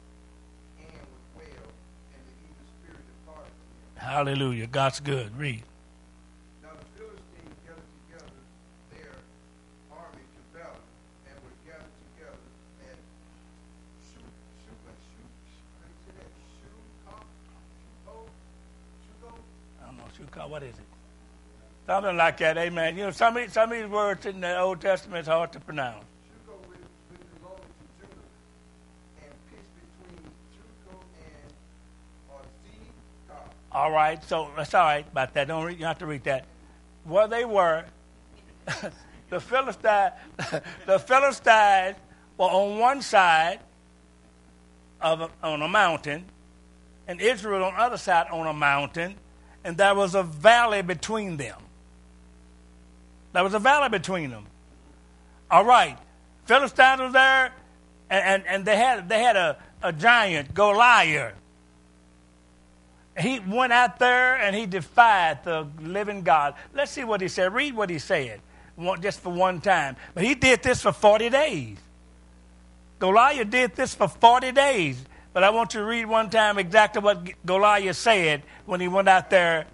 [0.78, 1.74] and was well,
[2.14, 3.98] and the evil spirit departed from him.
[3.98, 4.70] Hallelujah.
[4.70, 5.34] God's good.
[5.34, 5.66] Read.
[6.62, 8.30] Now the Philistines gathered together
[8.94, 9.18] their
[9.90, 10.86] army to battle,
[11.26, 12.38] and were gathered together
[12.86, 12.94] at
[14.06, 15.18] Shu, Shu, Shu,
[15.82, 16.30] how do you say that?
[16.62, 16.70] Shu,
[17.10, 18.30] Shuko,
[19.02, 19.42] Shuko,
[20.34, 20.46] I don't know.
[20.46, 20.84] Shukah, what is it?
[21.86, 22.56] Something like that.
[22.58, 22.96] Amen.
[22.96, 25.52] You know, some of, these- some of these words in the Old Testament is hard
[25.52, 26.04] to pronounce.
[26.04, 26.78] Shuko which,
[27.10, 27.60] which belonged
[28.00, 28.14] to Judah,
[29.22, 31.52] and peace between Shuko and
[33.30, 33.50] Azekah.
[33.72, 35.48] All right, so that's all right about that.
[35.48, 36.44] Don't read, you don't have to read that.
[37.04, 37.84] Where they were,
[39.30, 40.12] the Philistines,
[40.86, 41.96] the Philistines
[42.38, 43.58] were on one side
[45.00, 46.26] of a, on a mountain,
[47.08, 49.16] and Israel on the other side on a mountain,
[49.64, 51.60] and there was a valley between them.
[53.32, 54.46] There was a valley between them.
[55.50, 55.98] All right,
[56.46, 57.52] Philistines was there,
[58.10, 61.34] and, and, and they had they had a, a giant Goliath
[63.18, 66.54] he went out there and he defied the living God.
[66.74, 67.52] Let's see what he said.
[67.52, 68.40] Read what he said,
[69.00, 69.96] just for one time.
[70.14, 71.78] But he did this for 40 days.
[72.98, 75.04] Goliath did this for 40 days.
[75.32, 79.30] But I want to read one time exactly what Goliath said when he went out
[79.30, 79.66] there.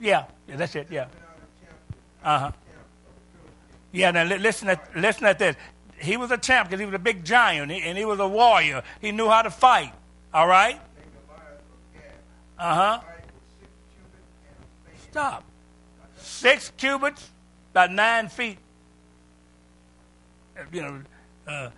[0.00, 1.06] Yeah, yeah that's it, yeah.
[2.22, 2.52] Uh huh.
[3.90, 5.56] Yeah, now listen at, listen at this.
[5.98, 8.82] He was a champ because he was a big giant and he was a warrior.
[9.00, 9.92] He knew how to fight.
[10.32, 10.80] All right?
[12.58, 13.00] Uh huh.
[15.10, 15.44] Stop.
[16.18, 17.30] Six cubits,
[17.72, 18.58] about nine feet.
[20.56, 21.00] Uh, You know,
[21.48, 21.70] uh,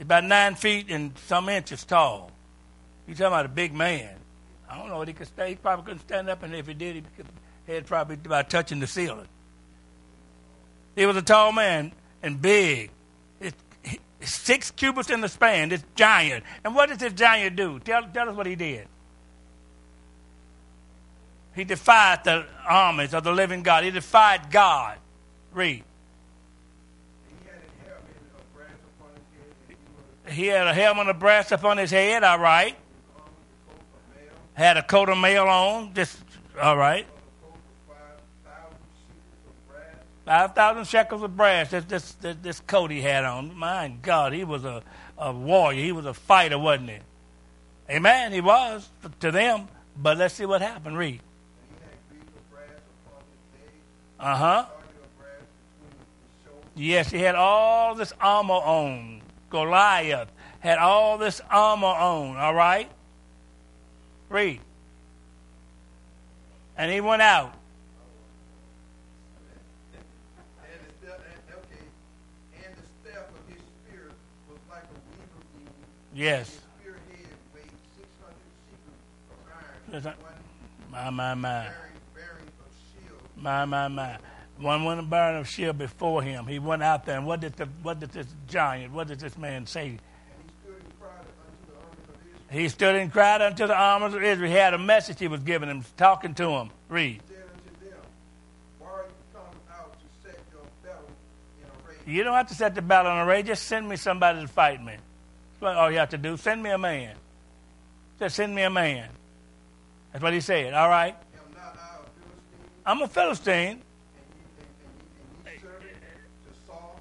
[0.00, 2.30] about nine feet and some inches tall.
[3.06, 4.14] You talking about a big man?
[4.68, 5.48] I don't know what he could stand.
[5.48, 7.26] He probably couldn't stand up, and if he did, he could,
[7.66, 9.28] head probably about touching the ceiling.
[10.94, 12.90] He was a tall man and big.
[13.40, 13.54] It,
[14.20, 15.68] six cubits in the span.
[15.70, 16.44] This giant.
[16.64, 17.78] And what did this giant do?
[17.78, 18.86] Tell, tell us what he did.
[21.54, 23.84] He defied the armies of the living God.
[23.84, 24.98] He defied God.
[25.52, 25.82] Read.
[27.26, 29.76] He had a helmet of brass upon his head,
[30.17, 32.76] and he had a helmet of brass upon his head, all right.
[34.54, 36.18] Had a coat of mail on, just
[36.60, 37.06] all right.
[40.28, 41.70] five thousand shekels of brass.
[41.70, 43.56] This, this this this coat he had on.
[43.56, 44.82] My God, he was a,
[45.16, 45.82] a warrior.
[45.82, 46.98] He was a fighter, wasn't he?
[47.90, 48.32] Amen.
[48.32, 48.88] He was
[49.20, 49.68] to them.
[49.96, 50.98] But let's see what happened.
[50.98, 51.20] Read.
[54.20, 54.66] Uh huh.
[56.74, 59.22] Yes, he had all this armor on.
[59.50, 60.30] Goliath
[60.60, 62.90] had all this armor on, all right?
[64.28, 64.60] Read.
[66.76, 67.54] And he went out.
[70.62, 71.84] and the staff, and, okay,
[72.66, 74.10] and the staff of his spear
[74.50, 75.68] was like a weaver beam.
[76.14, 76.50] Yes.
[76.50, 80.34] His spearhead weighed six hundred shekels of iron, Yes, I- one
[80.90, 81.48] My, my, my.
[81.64, 81.74] bearing,
[82.14, 84.18] bearing of shield, My, my, my.
[84.60, 86.46] One went bearing of shield before him.
[86.46, 89.38] He went out there, and what did, the, what did this giant, what did this
[89.38, 89.98] man say?
[90.00, 93.74] he stood and cried unto the armies of Israel, He stood and cried unto the
[93.74, 94.50] armies of Israel.
[94.50, 96.70] He had a message he was giving him, talking to him.
[96.88, 97.22] Read.
[97.28, 98.00] said unto them,
[98.80, 99.42] Why are you come
[99.72, 101.06] out to set your battle
[101.60, 102.16] in array?
[102.16, 103.44] You don't have to set the battle in array.
[103.44, 104.92] Just send me somebody to fight me.
[104.94, 106.36] That's what all you have to do.
[106.36, 107.14] Send me a man.
[108.18, 109.08] Just send me a man.
[110.12, 110.74] That's what he said.
[110.74, 111.14] All right.
[111.14, 113.82] Am not I a Philistine, I'm a Philistine.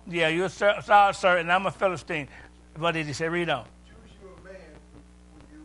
[0.10, 2.28] Yeah, you're a Saul servant, and I'm a Philistine.
[2.78, 3.28] What did he say?
[3.28, 3.66] Read on.
[3.66, 4.56] Choose you a man
[4.94, 5.62] for, for you,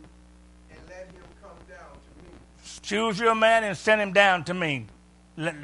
[0.71, 2.29] and let him come down to me.
[2.81, 4.87] Choose your man and send him down to me,
[5.37, 5.55] Let-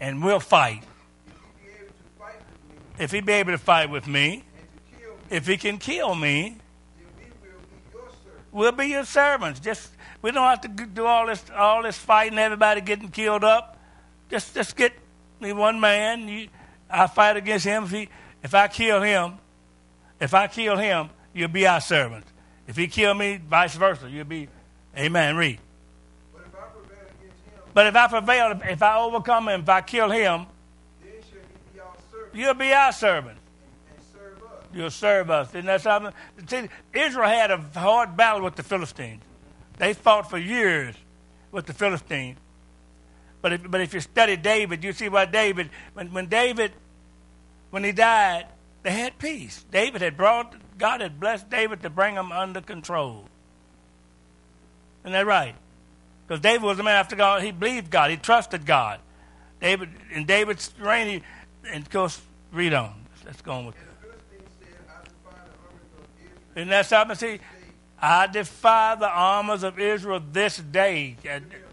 [0.00, 0.84] and we'll fight.
[1.28, 4.06] If he be able to fight with me If he be able to fight with
[4.06, 6.56] me, and to kill me, if he can kill me,
[6.96, 8.48] we will be your servants.
[8.52, 9.60] we'll be your servants.
[9.60, 9.90] Just
[10.22, 13.78] we don't have to do all this all this fighting, everybody getting killed up.
[14.30, 14.92] Just just get
[15.40, 16.26] me one man.
[16.26, 16.48] You,
[16.90, 17.84] I fight against him.
[17.84, 18.08] If he
[18.42, 19.34] if I kill him,
[20.20, 22.24] if I kill him, you'll be our servant.
[22.66, 24.48] If he kill me, vice versa, you'll be.
[24.96, 25.36] Amen.
[25.36, 25.58] Read.
[26.32, 29.68] But if I prevail against him, But if I prevail, if I overcome him, if
[29.68, 30.46] I kill him,
[31.02, 31.94] then shall he be our
[32.32, 33.38] you'll be our servant.
[33.38, 34.64] and, and serve us.
[34.74, 35.48] You'll serve us.
[35.50, 36.12] Isn't that something?
[36.46, 39.22] See, Israel had a hard battle with the Philistines.
[39.78, 40.94] They fought for years
[41.52, 42.38] with the Philistines.
[43.40, 46.72] But if, but if you study David, you see why David, when, when David,
[47.70, 48.46] when he died,
[48.82, 49.64] they had peace.
[49.70, 53.24] David had brought, God had blessed David to bring them under control.
[55.04, 55.54] Isn't that right?
[56.26, 57.42] Because David was a man after God.
[57.42, 58.10] He believed God.
[58.10, 59.00] He trusted God.
[59.60, 61.22] David, in David's reign, he,
[61.72, 62.20] and of course,
[62.52, 62.94] read on.
[63.24, 66.56] Let's go on with And the Philistines said, I defy the armies of Israel.
[66.56, 67.16] Isn't that something?
[67.16, 67.40] See,
[68.00, 71.16] I defy the armors of Israel this day.
[71.22, 71.67] Be a man.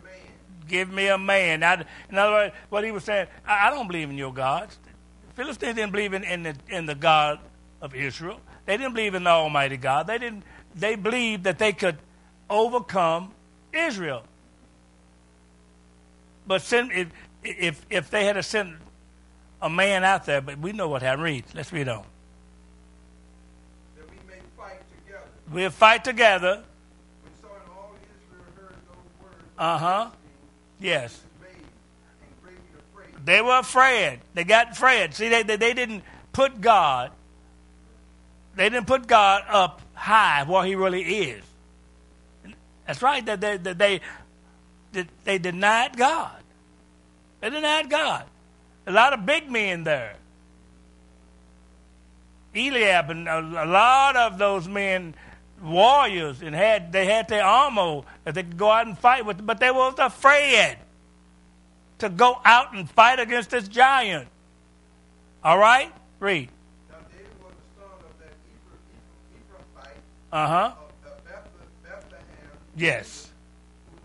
[0.67, 1.63] Give me a man.
[1.63, 4.78] I, in other words, what he was saying, I, I don't believe in your gods.
[5.30, 7.39] The Philistines didn't believe in, in, the, in the God
[7.82, 8.39] of Israel.
[8.65, 10.08] They didn't believe in the Almighty God.
[10.08, 10.43] They didn't.
[10.75, 11.97] They believed that they could
[12.49, 13.32] overcome
[13.73, 14.23] Israel.
[16.47, 17.08] But send, if,
[17.43, 18.78] if if they had to send
[19.62, 21.23] a man out there, but we know what happened.
[21.23, 21.45] Read.
[21.54, 22.04] Let's read on.
[23.97, 25.25] that we may fight together.
[25.51, 26.63] We'll fight together.
[27.23, 30.10] When Saul and all Israel heard those words, Uh huh.
[30.79, 31.21] Yes.
[33.23, 34.19] They were afraid.
[34.33, 35.13] They got afraid.
[35.13, 37.11] See, they, they, they didn't put God,
[38.55, 41.43] they didn't put God up high where he really is.
[42.85, 43.25] That's right.
[43.25, 44.01] That they, they,
[45.23, 46.38] they denied God.
[47.41, 48.25] They denied God.
[48.88, 50.15] A lot of big men there.
[52.55, 55.15] Eliab and a lot of those men,
[55.61, 59.45] warriors, and had they had their armor that they could go out and fight with,
[59.45, 60.77] but they was afraid
[61.99, 64.27] to go out and fight against this giant.
[65.43, 65.91] All right?
[66.19, 66.49] Read.
[66.89, 70.71] Now David was the son of that Ephra- Ephrathite Uh huh.
[70.77, 71.49] of the Beth-
[71.83, 73.31] Bethlehem, Yes.
[73.91, 74.01] whose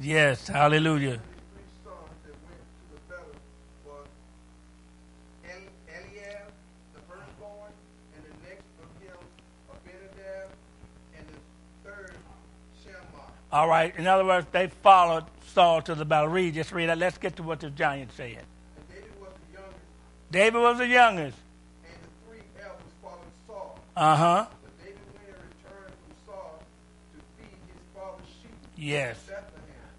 [0.00, 1.20] third hallelujah.
[13.52, 13.94] All right.
[13.96, 16.28] In other words, they followed Saul to the battle.
[16.28, 16.52] Read.
[16.52, 16.98] Just read that.
[16.98, 18.26] Let's get to what the giant said.
[18.28, 19.80] And David was the youngest,
[20.30, 21.38] David was the youngest.
[21.86, 23.78] and the three elders followed Saul.
[23.96, 24.46] Uh huh.
[24.62, 26.62] But David went and returned from Saul
[27.14, 29.16] to feed his father's sheep Yes.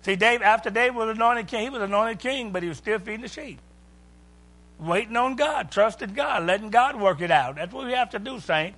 [0.08, 2.98] See, Dave, after David was anointed king, he was anointed king, but he was still
[2.98, 3.60] feeding the sheep.
[4.80, 7.58] Waiting on God, trusting God, letting God work it out.
[7.58, 8.76] That's what we have to do, saint.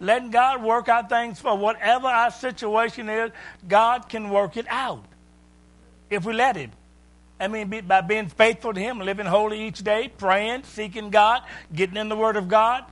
[0.00, 3.30] Letting God work out things for whatever our situation is,
[3.68, 5.04] God can work it out
[6.08, 6.70] if we let Him.
[7.38, 11.42] I mean, by being faithful to Him, living holy each day, praying, seeking God,
[11.74, 12.86] getting in the Word of God,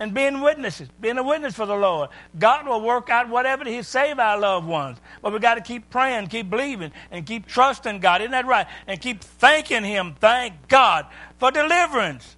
[0.00, 2.10] and being witnesses, being a witness for the Lord.
[2.38, 4.98] God will work out whatever He save our loved ones.
[5.22, 8.20] But we got to keep praying, keep believing, and keep trusting God.
[8.20, 8.66] Isn't that right?
[8.86, 10.14] And keep thanking Him.
[10.20, 11.06] Thank God
[11.38, 12.36] for deliverance.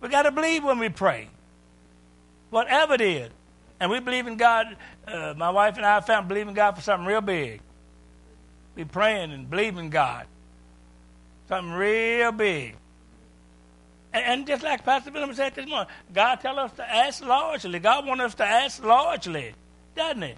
[0.00, 1.28] We got to believe when we pray,
[2.48, 3.30] whatever it is.
[3.80, 4.76] And we believe in God.
[5.06, 7.60] Uh, my wife and I found believing God for something real big.
[8.74, 10.26] Be praying and believing God,
[11.48, 12.76] something real big.
[14.12, 17.78] And, and just like Pastor William said this morning, God tell us to ask largely.
[17.78, 19.54] God wants us to ask largely,
[19.96, 20.34] doesn't He?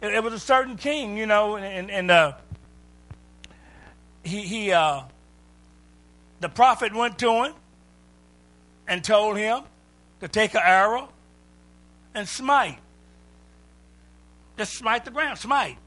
[0.00, 2.32] It, it was a certain king, you know, and, and uh,
[4.22, 5.02] he he uh,
[6.40, 7.54] the prophet went to him
[8.86, 9.62] and told him
[10.20, 11.08] to take an arrow
[12.14, 12.78] and smite.
[14.56, 15.78] Just smite the ground, smite.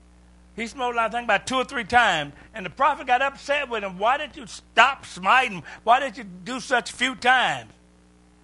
[0.55, 2.33] He smote, I think, about two or three times.
[2.53, 3.97] And the prophet got upset with him.
[3.97, 5.63] Why did you stop smiting?
[5.83, 7.71] Why did you do such few times?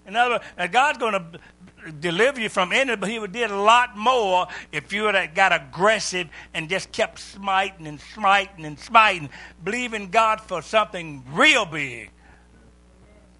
[0.05, 3.55] In other words, God's going to deliver you from any, but He would did a
[3.55, 8.79] lot more if you would have got aggressive and just kept smiting and smiting and
[8.79, 9.29] smiting,
[9.63, 12.11] believing God for something real big.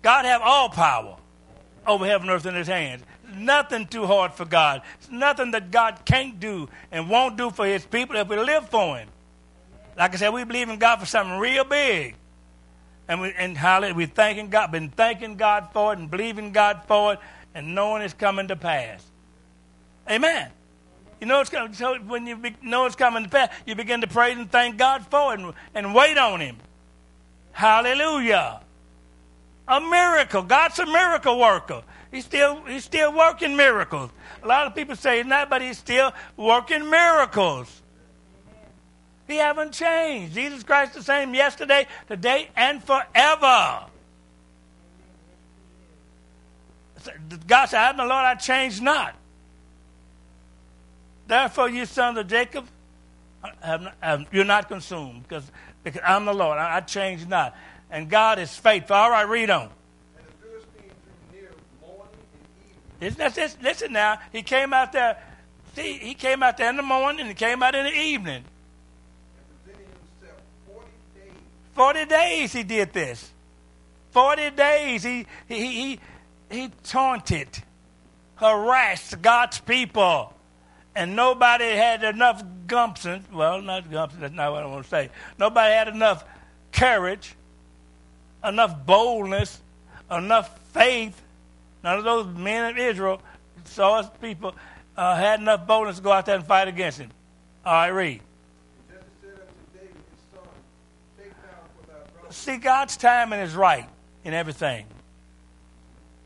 [0.01, 1.17] God have all power
[1.87, 3.03] over heaven and earth in His hands.
[3.33, 4.81] Nothing too hard for God.
[4.99, 8.69] It's nothing that God can't do and won't do for His people if we live
[8.69, 9.07] for Him.
[9.97, 12.15] Like I said, we believe in God for something real big.
[13.07, 16.81] And we and hallelujah, we thanking God, been thanking God for it and believing God
[16.87, 17.19] for it
[17.55, 19.03] and knowing it's coming to pass.
[20.09, 20.51] Amen.
[21.19, 21.73] You know it's coming.
[21.73, 24.77] So when you be, know it's coming to pass, you begin to praise and thank
[24.77, 26.57] God for it and, and wait on Him.
[27.53, 28.61] Hallelujah.
[29.67, 30.43] A miracle.
[30.43, 31.83] God's a miracle worker.
[32.11, 34.11] He's still He's still working miracles.
[34.43, 37.81] A lot of people say not, but He's still working miracles.
[39.27, 40.33] He haven't changed.
[40.35, 43.85] Jesus Christ the same yesterday, today, and forever.
[47.45, 49.15] God said, I am the Lord, I change not.
[51.27, 52.65] Therefore, you sons of Jacob,
[54.31, 55.51] you're not consumed because,
[55.83, 56.57] because I'm the Lord.
[56.57, 57.55] I, I change not.
[57.89, 58.95] And God is faithful.
[58.95, 59.69] All right, read on.
[62.99, 64.19] Listen, listen, listen now.
[64.31, 65.17] He came out there.
[65.75, 68.43] See, he came out there in the morning and he came out in the evening.
[71.75, 73.31] 40 days he did this.
[74.11, 75.99] 40 days he, he, he,
[76.49, 77.49] he taunted,
[78.35, 80.33] harassed God's people.
[80.95, 83.23] And nobody had enough gumption.
[83.31, 85.11] Well, not gumption, that's not what I want to say.
[85.37, 86.25] Nobody had enough
[86.71, 87.35] courage,
[88.43, 89.61] enough boldness,
[90.11, 91.21] enough faith.
[91.83, 93.21] None of those men of Israel,
[93.65, 94.55] Saul's people,
[94.95, 97.09] uh, had enough boldness to go out there and fight against him.
[97.65, 98.21] All right, read.
[102.29, 103.87] See, God's timing is right
[104.23, 104.85] in everything.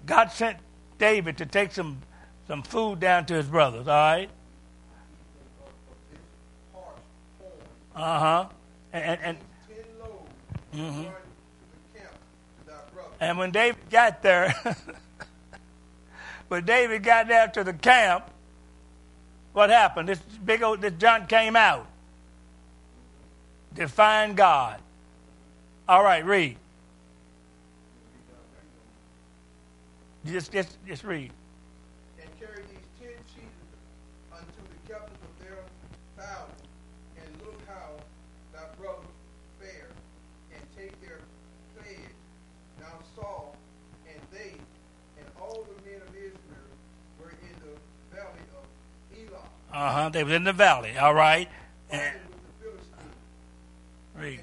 [0.06, 0.58] God sent
[0.98, 2.02] David to take some,
[2.48, 4.30] some food down to his brothers, all right?
[7.96, 8.46] Uh huh.
[8.94, 9.38] And, and,
[10.76, 11.04] mm-hmm.
[13.22, 14.54] And when David got there,
[16.50, 18.26] when David got there to the camp,
[19.54, 20.10] what happened?
[20.10, 21.86] This big old this John came out.
[23.74, 24.80] Define God.
[25.88, 26.58] All right, read.
[30.26, 31.32] Just, just, just read.
[49.82, 50.10] Uh huh.
[50.10, 50.96] They were in the valley.
[50.96, 51.50] All right.
[51.90, 52.14] And,
[54.16, 54.42] read.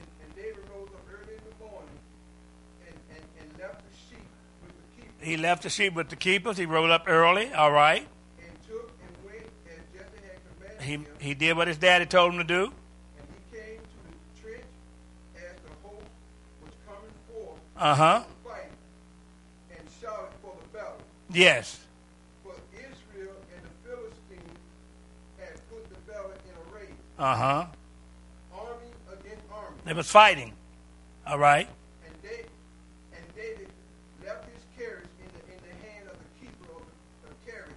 [5.21, 6.57] He left the sheep with the keepers.
[6.57, 7.53] He rode up early.
[7.53, 8.07] All right.
[8.41, 11.07] And took and went as Jesse had commanded He him.
[11.21, 12.65] he did what his daddy told him to do.
[12.65, 14.65] And he came to the trench
[15.37, 16.07] as the host
[16.63, 18.21] was coming forth Uh huh.
[18.21, 18.71] to fight,
[19.77, 20.97] and shouted for the battle.
[21.31, 21.81] Yes.
[22.45, 24.59] For Israel and the Philistines
[25.39, 27.67] had put the battle in array, Uh huh.
[28.55, 29.77] army against army.
[29.85, 30.53] They was fighting.
[31.27, 31.69] All right.
[32.07, 32.47] And David,
[33.13, 33.69] and David
[34.25, 36.83] left his carriage in the in the hand of the keeper of
[37.23, 37.75] the, the carriage,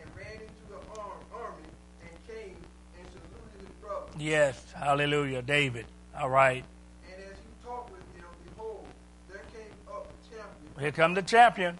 [0.00, 1.68] and ran into the arm, army,
[2.02, 2.56] and came
[2.98, 4.06] and saluted his brother.
[4.18, 4.72] Yes.
[4.74, 5.42] Hallelujah.
[5.42, 5.84] David.
[6.18, 6.64] All right.
[7.04, 8.24] And as he talked with him,
[8.54, 8.86] behold,
[9.30, 11.78] there came up the champion Here come the champion.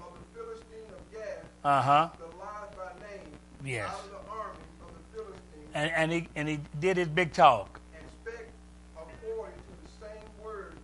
[0.00, 2.08] of the Philistine of Gath, Uh huh.
[2.18, 3.30] Goliath by name,
[3.64, 3.88] Yes.
[3.88, 7.32] out of the army of the Philistines, And, and he and he did his big
[7.32, 7.80] talk.
[7.94, 8.48] and spake
[8.94, 10.74] according to the same word,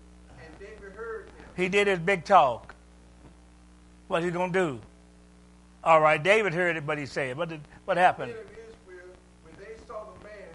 [0.42, 1.46] and David heard him.
[1.56, 2.74] He did his big talk.
[4.06, 4.80] What's he gonna do?
[5.84, 6.22] All right.
[6.22, 9.08] David heard it, but he said, "What did what happened?" men of Israel,
[9.42, 10.48] when they saw the man,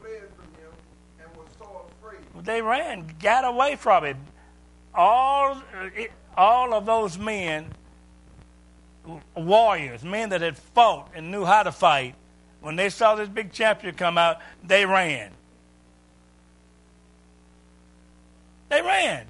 [0.00, 0.72] fled from him,
[1.20, 2.44] and were so afraid.
[2.44, 4.18] They ran, got away from him.
[4.94, 5.62] All,
[5.94, 7.66] it, all of those men,
[9.36, 12.14] warriors, men that had fought and knew how to fight,
[12.64, 15.30] when they saw this big champion come out, they ran.
[18.70, 19.26] They ran.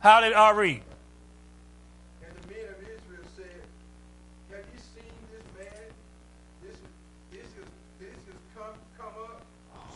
[0.00, 0.82] How did I read?
[2.26, 3.62] And the men of Israel said,
[4.50, 5.86] Have you seen this man?
[6.62, 6.90] This is
[7.30, 7.68] this is
[8.00, 9.42] this is come come up.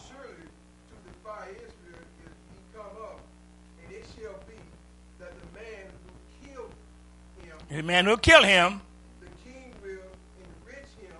[0.06, 3.18] Surely to defy Israel is he come up,
[3.82, 4.54] and it shall be
[5.18, 6.72] that the man who killed
[7.42, 8.80] him, The man who killed him.
[9.20, 10.06] the king will
[10.38, 11.18] enrich him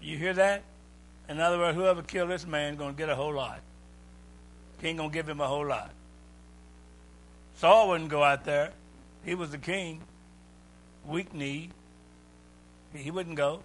[0.00, 0.62] You hear that?
[1.28, 3.60] In other words, whoever killed this man going to get a whole lot.
[4.80, 5.92] King going to give him a whole lot.
[7.56, 8.72] Saul wouldn't go out there.
[9.24, 10.00] He was the king.
[11.06, 11.70] Weak knee.
[12.92, 13.60] He wouldn't go.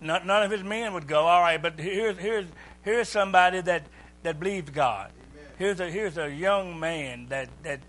[0.00, 1.20] None, none of his men would go.
[1.20, 2.46] All right, but here's here's
[2.82, 3.84] here's somebody that
[4.22, 5.10] that believed God.
[5.58, 7.80] Here's a here's a young man that that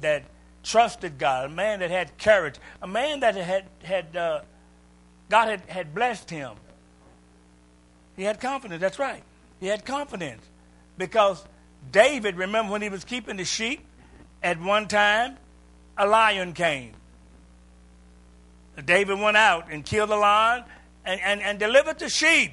[0.00, 0.24] that
[0.66, 4.40] trusted God, a man that had courage, a man that had, had uh,
[5.30, 6.52] God had, had blessed him.
[8.16, 8.80] He had confidence.
[8.80, 9.22] That's right.
[9.60, 10.42] He had confidence.
[10.98, 11.44] Because
[11.92, 13.80] David, remember when he was keeping the sheep,
[14.42, 15.36] at one time,
[15.96, 16.92] a lion came.
[18.84, 20.64] David went out and killed the lion
[21.04, 22.52] and, and, and delivered the sheep.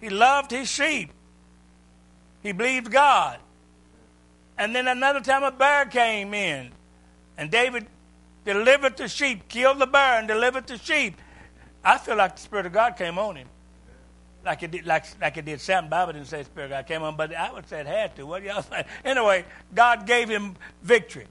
[0.00, 1.10] He loved his sheep.
[2.42, 3.38] He believed God.
[4.58, 6.70] And then another time a bear came in,
[7.38, 7.86] and David
[8.44, 11.16] delivered the sheep, killed the bear, and delivered the sheep.
[11.84, 13.48] I feel like the Spirit of God came on him.
[14.44, 15.88] Like it did, like, like it did Sam.
[15.88, 18.26] Bible didn't say Spirit of God came on, but I would say it had to.
[18.26, 18.84] What y'all say?
[19.04, 19.44] Anyway,
[19.74, 21.26] God gave him victory.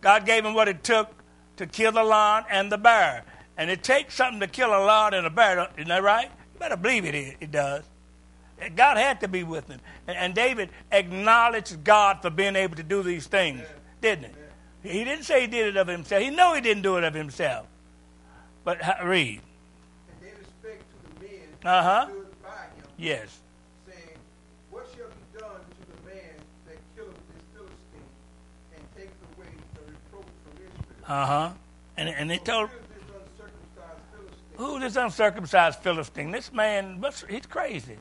[0.00, 1.10] God gave him what it took
[1.56, 3.24] to kill the lion and the bear.
[3.56, 6.30] And it takes something to kill a lion and a bear, isn't that right?
[6.54, 7.84] You better believe it, it does.
[8.70, 9.80] God had to be with him.
[10.06, 13.62] And, and David acknowledged God for being able to do these things,
[14.00, 14.32] didn't
[14.82, 14.90] he?
[14.90, 16.22] He didn't say he did it of himself.
[16.22, 17.66] He know he didn't do it of himself.
[18.64, 19.40] But read.
[20.10, 22.06] And David spake to the men Uh-huh.
[22.06, 23.38] who stood by him, Yes.
[23.88, 23.98] saying,
[24.70, 26.34] What shall be done to the man
[26.66, 28.08] that killeth this Philistine,
[28.74, 31.04] and taketh away the reproach from Israel?
[31.06, 31.50] Uh huh.
[31.96, 34.56] And and they told this uncircumcised Philistine?
[34.56, 36.30] who this uncircumcised Philistine?
[36.32, 37.98] This man, what's- he's crazy.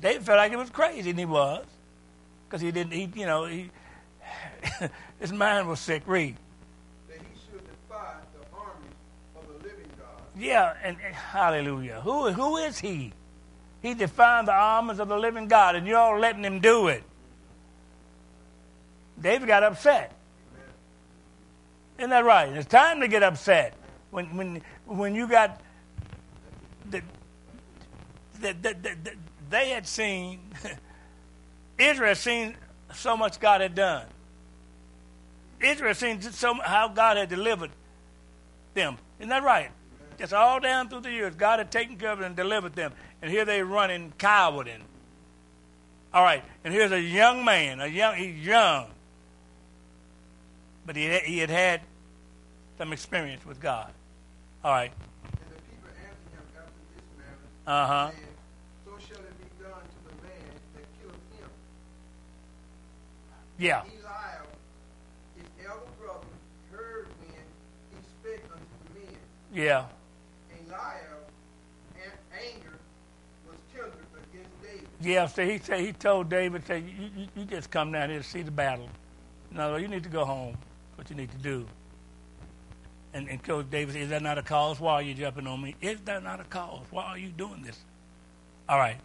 [0.00, 1.64] David felt like he was crazy, and he was,
[2.48, 2.92] because he didn't.
[2.92, 3.70] He, you know, he
[5.20, 6.02] his mind was sick.
[6.06, 6.36] Read.
[7.08, 8.94] That he should defy the armies
[9.36, 10.22] of the living God.
[10.38, 12.00] Yeah, and, and hallelujah.
[12.02, 13.12] Who who is he?
[13.82, 17.02] He defined the armies of the living God, and you're all letting him do it.
[19.20, 20.14] David got upset.
[21.98, 22.50] Isn't that right?
[22.50, 23.74] It's time to get upset
[24.10, 25.60] when when when you got
[26.88, 27.02] the,
[28.40, 29.12] the, the, the, the
[29.50, 30.40] they had seen
[31.78, 32.56] Israel had seen
[32.94, 34.06] so much God had done.
[35.60, 37.70] Israel had seen so how God had delivered
[38.74, 38.96] them.
[39.18, 39.70] Isn't that right?
[40.18, 42.92] Just all down through the years, God had taken care of them and delivered them.
[43.22, 44.82] And here they run running, cowarding.
[46.12, 48.86] All right, and here's a young man, a young, he's young,
[50.84, 51.82] but he had, he had had
[52.78, 53.92] some experience with God.
[54.64, 54.90] All right,
[55.22, 57.38] And the people answered him after this manner,
[57.68, 58.10] uh huh.
[58.10, 58.26] saying,
[58.84, 61.50] So shall it be done to the man that killeth him.
[63.60, 64.46] Yeah, Eliab,
[65.36, 66.26] his elder brother,
[66.72, 67.28] heard when
[67.90, 69.18] he spake unto the men.
[69.52, 69.84] yeah,
[70.66, 71.20] Eliab,
[71.96, 72.78] an- anger
[73.46, 73.92] was kindled
[74.32, 74.88] against David.
[75.02, 75.26] yeah.
[75.26, 78.24] So he said he told David, "Say you, you, you just come down here to
[78.24, 78.88] see the battle.
[79.50, 80.56] No, you need to go home.
[80.94, 81.66] What you need to do."
[83.12, 84.80] And, and Coach David said, "Is that not a cause?
[84.80, 85.74] Why are you jumping on me?
[85.82, 86.86] Is that not a cause?
[86.90, 87.78] Why are you doing this?"
[88.70, 88.96] All right.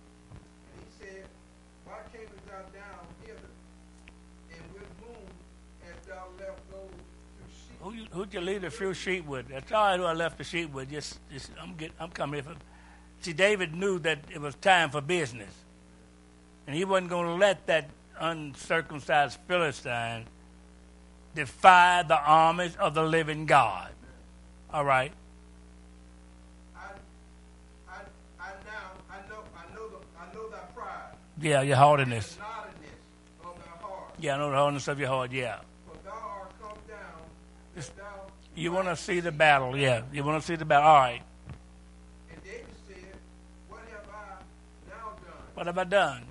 [7.86, 9.48] Who you, who'd you leave the few sheep with?
[9.48, 9.96] That's all.
[9.96, 10.90] Who I left the sheep with.
[10.90, 12.52] Just, just I'm get, I'm coming here.
[12.52, 12.60] For,
[13.22, 15.54] see, David knew that it was time for business,
[16.66, 20.26] and he wasn't going to let that uncircumcised Philistine
[21.36, 23.92] defy the armies of the living God.
[24.74, 25.12] All right.
[26.76, 26.80] I,
[27.88, 28.00] I,
[28.40, 32.34] I now, I know, I know, I know thy pride, Yeah, your and haughtiness.
[32.34, 34.16] the naughtiness of thy heart.
[34.18, 35.32] Yeah, I know the hardness of your heart.
[35.32, 35.60] Yeah.
[38.56, 39.76] You want to see the battle.
[39.78, 40.04] Yeah.
[40.14, 40.88] You want to see the battle.
[40.88, 41.22] All right.
[42.32, 42.96] And David said,
[43.68, 45.44] What have I now done?
[45.56, 46.24] What have I done?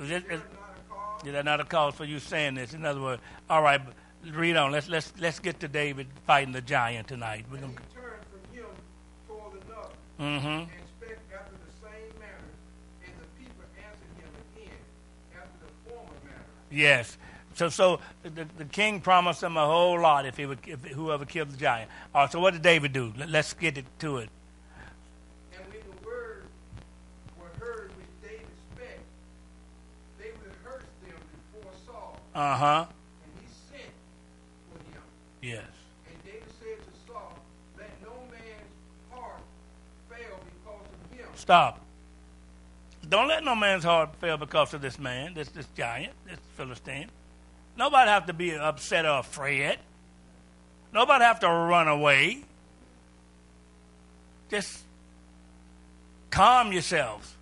[0.00, 1.26] Is it, Is is, there not a cause?
[1.26, 2.74] Is that not a cause for you saying this?
[2.74, 3.80] In other words, all right,
[4.32, 4.72] read on.
[4.72, 7.44] Let's let's let's get to David fighting the giant tonight.
[7.50, 7.68] We're gonna.
[7.72, 8.66] he turned from him
[9.28, 9.88] toward another,
[10.20, 10.46] Mm-hmm.
[10.48, 10.68] and
[10.98, 12.50] spake after the same manner,
[13.04, 14.78] and the people answered him again
[15.36, 16.44] after the former manner.
[16.72, 17.16] Yes.
[17.54, 21.24] So so the, the king promised him a whole lot if he would if whoever
[21.24, 21.90] killed the giant.
[22.14, 22.32] All right.
[22.32, 23.12] So what did David do?
[23.16, 24.28] Let, let's get it to it.
[25.56, 26.46] And when the words
[27.38, 28.98] were heard which David spake,
[30.18, 31.16] they rehearsed them
[31.52, 32.86] before Saul, Uh huh.
[33.24, 33.90] and he sent
[34.72, 35.02] for him.
[35.40, 35.62] Yes.
[36.08, 37.38] And David said to Saul,
[37.78, 39.40] Let no man's heart
[40.10, 41.26] fail because of him.
[41.36, 41.80] Stop.
[43.08, 47.10] Don't let no man's heart fail because of this man, this this giant, this Philistine.
[47.76, 49.78] Nobody have to be upset or afraid.
[50.92, 52.42] Nobody have to run away.
[54.50, 54.80] Just
[56.30, 57.34] calm yourselves.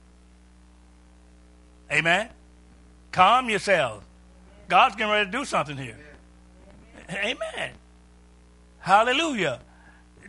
[1.91, 2.29] Amen.
[3.11, 4.05] Calm yourselves.
[4.69, 5.99] God's getting ready to do something here.
[7.11, 7.73] Amen.
[8.79, 9.61] Hallelujah.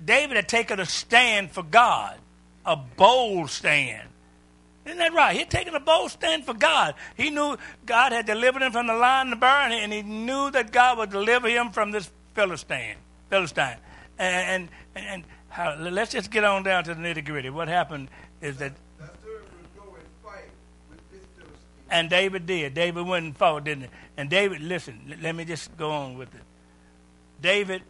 [0.03, 2.17] David had taken a stand for God,
[2.65, 4.09] a bold stand.
[4.85, 5.37] Isn't that right?
[5.37, 6.95] He'd taken a bold stand for God.
[7.15, 10.51] He knew God had delivered him from the lion and the bear, and he knew
[10.51, 12.95] that God would deliver him from this Philistine.
[13.29, 13.77] Philistine.
[14.19, 17.49] And, and, and how, let's just get on down to the nitty gritty.
[17.49, 18.09] What happened
[18.41, 18.73] is that.
[21.89, 22.73] And David did.
[22.73, 23.89] David went and fought, didn't he?
[24.17, 26.41] And David, listen, let me just go on with it.
[27.39, 27.83] David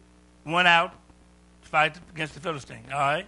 [0.44, 0.92] went out
[1.62, 3.26] to fight against the Philistine, all right?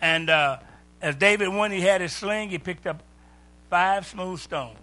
[0.00, 0.58] And uh,
[1.00, 3.02] as David went, he had his sling, he picked up
[3.68, 4.76] five smooth stones.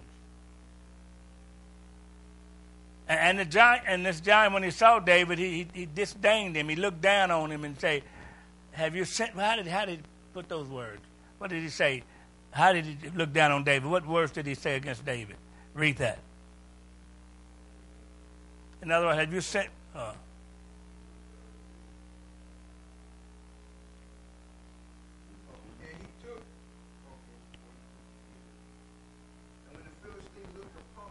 [3.08, 6.68] And, the giant, and this giant, when he saw David, he, he, he disdained him.
[6.68, 8.02] He looked down on him and said,
[8.72, 10.02] have you sent, how did, how did he
[10.34, 11.00] put those words?
[11.38, 12.02] What did he say?
[12.50, 13.90] How did he look down on David?
[13.90, 15.36] What words did he say against David?
[15.72, 16.18] Read that.
[18.82, 20.12] In other words, have you sent, uh,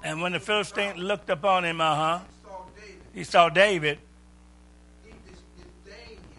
[0.08, 2.20] And when the Philistine looked upon him, uh huh,
[3.14, 4.00] he saw David.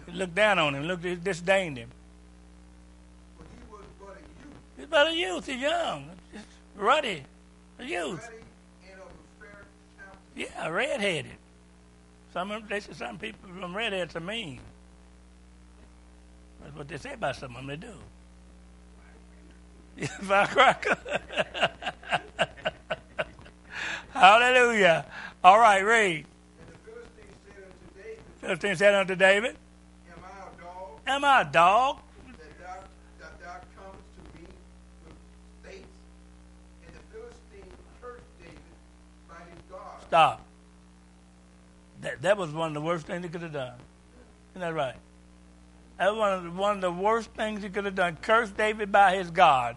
[0.07, 1.91] He looked down on him, looked, disdained him.
[4.75, 6.47] He's but a youth, he's young, just
[6.77, 7.25] ruddy,
[7.79, 8.27] a youth.
[10.35, 11.37] Yeah, redheaded.
[12.33, 14.61] Some of them, they say some people from redheads are mean.
[16.63, 17.67] That's what they say about some of them.
[17.67, 17.77] They
[20.07, 20.07] do.
[20.23, 20.97] Firecracker.
[24.19, 25.07] Hallelujah.
[25.45, 26.27] All right, read.
[26.59, 29.57] And the Philistine said unto David, Philistine said unto David,
[30.11, 31.99] Am I a dog Am I a dog?
[32.27, 32.75] that thou,
[33.21, 34.47] that thou comest to me
[35.07, 35.15] with
[35.63, 35.87] stakes?
[36.85, 38.59] And the Philistine cursed David
[39.29, 40.03] by his God.
[40.09, 40.45] Stop.
[42.03, 43.79] That, that was one of the worst things he could have done.
[44.53, 44.97] Isn't that right?
[45.99, 48.19] That was one of, the, one of the worst things he could have done.
[48.21, 49.77] Curse David by his God.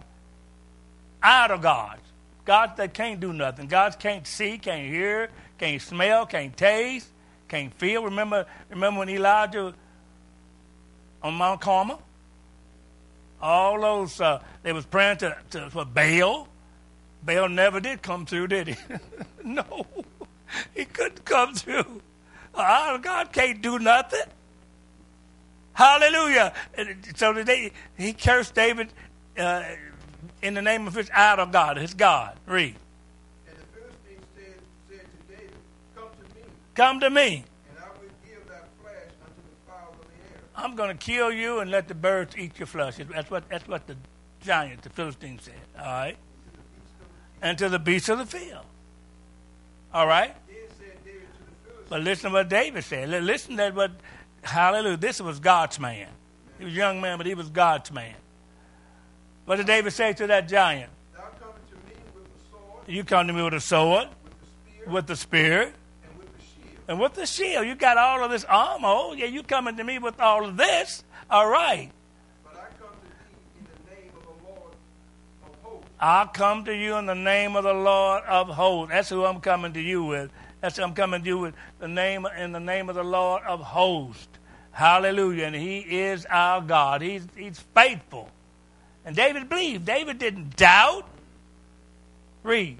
[1.22, 2.01] Idol gods.
[2.44, 3.68] God that can't do nothing.
[3.68, 7.08] God can't see, can't hear, can't smell, can't taste,
[7.48, 8.04] can't feel.
[8.04, 9.74] Remember, remember when Elijah
[11.22, 12.02] on Mount Carmel?
[13.40, 16.48] All those uh, they was praying to, to, for Baal.
[17.24, 18.76] Baal never did come through, did he?
[19.44, 19.86] no,
[20.74, 22.02] he couldn't come through.
[22.54, 24.20] Uh, God can't do nothing.
[25.72, 26.52] Hallelujah.
[27.16, 28.92] So they, he cursed David.
[29.38, 29.62] Uh,
[30.42, 32.36] in the name of his idol God, his God.
[32.46, 32.74] Read.
[33.46, 34.54] And the Philistine said,
[34.90, 35.54] said to David,
[35.94, 36.42] Come to me,
[36.74, 37.44] Come to me.
[37.70, 40.96] and I will give thy flesh unto the fowls of the air, I'm going to
[40.96, 42.96] kill you and let the birds eat your flesh.
[42.96, 43.96] That's what, that's what the
[44.42, 45.54] giant, the Philistine said.
[45.78, 46.16] All right?
[47.40, 48.64] And to the beasts of the field.
[49.94, 50.34] All right?
[50.48, 53.08] then said David to the Philistine, But listen to what David said.
[53.08, 53.92] Listen to what,
[54.42, 56.08] hallelujah, this was God's man.
[56.58, 58.14] He was a young man, but he was God's man.
[59.44, 60.90] What did David say to that giant?
[61.14, 64.08] Thou comest to me with the sword, You come to me with a sword,
[64.86, 65.74] with the spear, with the spear,
[66.08, 66.84] and with the shield.
[66.88, 67.66] and with the shield.
[67.66, 68.88] You got all of this armor.
[68.88, 71.02] Oh, yeah, you coming to me with all of this.
[71.30, 71.90] All right.
[72.44, 74.74] But I come to thee in the name of the Lord
[75.44, 78.92] of hosts, I'll come to you in the name of the Lord of hosts.
[78.92, 80.30] That's who I'm coming to you with.
[80.60, 81.54] That's who I'm coming to you with.
[81.80, 84.28] The name in the name of the Lord of hosts.
[84.70, 85.46] Hallelujah.
[85.46, 87.02] And he is our God.
[87.02, 88.30] He's he's faithful.
[89.04, 89.84] And David believed.
[89.84, 91.06] David didn't doubt.
[92.42, 92.78] Read.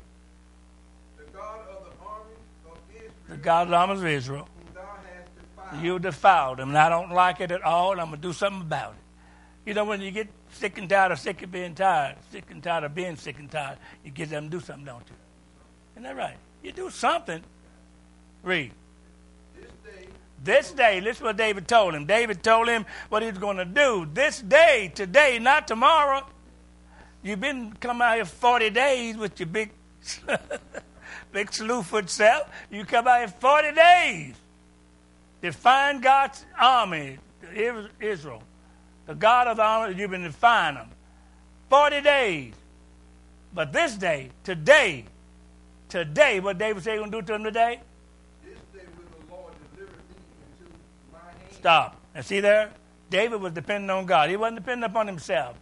[1.17, 4.49] the God of the armies of Israel, The God of the armies of Israel.
[4.65, 5.85] whom thou hast defied.
[5.85, 7.93] You defiled him, and I don't like it at all.
[7.93, 8.99] I'm going to do something about it.
[9.69, 12.63] You know, when you get sick and tired of sick of being tired, sick and
[12.63, 15.15] tired of being sick and tired, you get them to do something, don't you?
[15.95, 16.37] Isn't that right?
[16.63, 17.43] You do something.
[18.43, 18.73] Read.
[20.45, 22.07] This day This is what David told him.
[22.07, 24.09] David told him what he was going to do.
[24.13, 26.27] This day, today, not tomorrow.
[27.23, 29.71] You've been come out here 40 days with your big,
[31.33, 32.49] big slewfoot self.
[32.71, 34.35] You come out here 40 days.
[35.41, 37.19] Define God's army,
[38.01, 38.43] Israel.
[39.07, 40.89] The God of the army, you've been defying them.
[41.69, 42.55] 40 days.
[43.55, 45.05] But this day, today,
[45.89, 47.81] today, what David said he's going to do to them today?
[48.45, 50.17] This day will the Lord deliver thee
[50.61, 50.73] into
[51.13, 51.52] my hand.
[51.63, 51.97] Stop.
[52.13, 52.73] And see there?
[53.09, 54.29] David was depending on God.
[54.29, 55.57] He wasn't depending upon himself.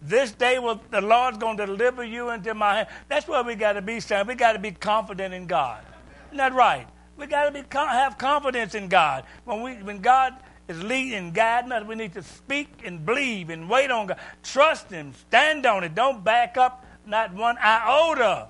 [0.00, 2.88] This day will the Lord's going to deliver you into my hand.
[3.08, 4.26] That's where we got to be, son.
[4.26, 5.84] We got to be confident in God.
[6.28, 6.88] Isn't that right?
[7.18, 9.24] We got to be have confidence in God.
[9.44, 10.36] When we when God
[10.68, 14.18] is leading and guiding us, we need to speak and believe and wait on God.
[14.42, 15.12] Trust Him.
[15.28, 15.94] Stand on it.
[15.94, 18.48] Don't back up not one iota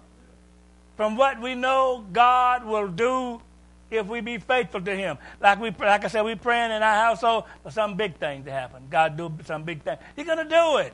[0.97, 3.43] from what we know God will do
[3.91, 5.19] if we be faithful to Him.
[5.41, 8.51] Like we, like I said, we praying in our household for some big thing to
[8.51, 8.85] happen.
[8.91, 9.97] God do some big thing.
[10.15, 10.93] He's going to do it.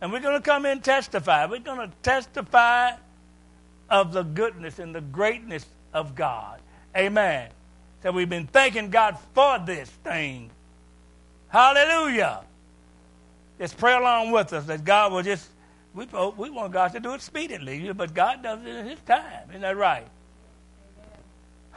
[0.00, 1.46] And we're going to come in and testify.
[1.46, 2.92] We're going to testify
[3.90, 6.60] of the goodness and the greatness of God.
[6.96, 7.50] Amen.
[8.02, 10.50] So we've been thanking God for this thing.
[11.48, 12.42] Hallelujah.
[13.58, 15.48] Just pray along with us that God will just,
[15.94, 19.48] we, we want God to do it speedily, but God does it in His time.
[19.50, 20.06] Isn't that right?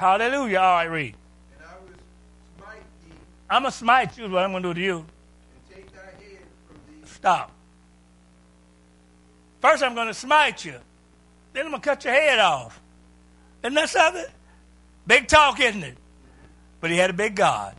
[0.01, 0.57] Hallelujah.
[0.57, 1.15] All right, read.
[1.53, 1.93] And I will
[2.57, 3.15] smite thee.
[3.49, 4.97] I'm going to smite you, what I'm going to do to you.
[4.97, 5.05] And
[5.75, 7.05] take thy head from thee.
[7.05, 7.51] Stop.
[9.61, 10.73] First, I'm going to smite you.
[11.53, 12.81] Then I'm going to cut your head off.
[13.63, 14.25] Isn't that something?
[15.05, 15.97] Big talk, isn't it?
[16.79, 17.75] But he had a big God.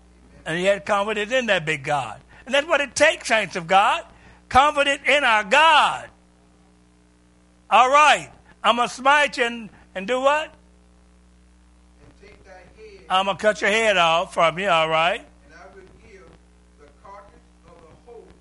[0.47, 2.21] And he had confidence in that big God.
[2.47, 4.05] And that's what it takes, saints of God.
[4.49, 6.09] Confidence in our God.
[7.69, 8.31] All right.
[8.63, 10.55] I'm going to smite you and, and do what?
[12.05, 13.02] And take thy head.
[13.13, 15.21] I'm going to cut your head off from you, all right?
[15.21, 16.25] And I will give
[16.81, 17.35] the carcass
[17.67, 18.33] of the host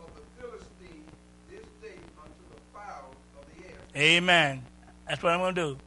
[0.00, 1.10] of the Philistines
[1.50, 3.78] this day unto the fowls of the air.
[3.96, 4.62] Amen.
[5.08, 5.78] That's what I'm going to do.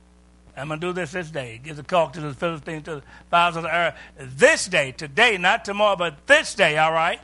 [0.57, 1.61] I'm going to do this this day.
[1.63, 3.93] Give the carcass of the Philistines, to the fowls of the earth.
[4.17, 7.19] This day, today, not tomorrow, but this day, all right?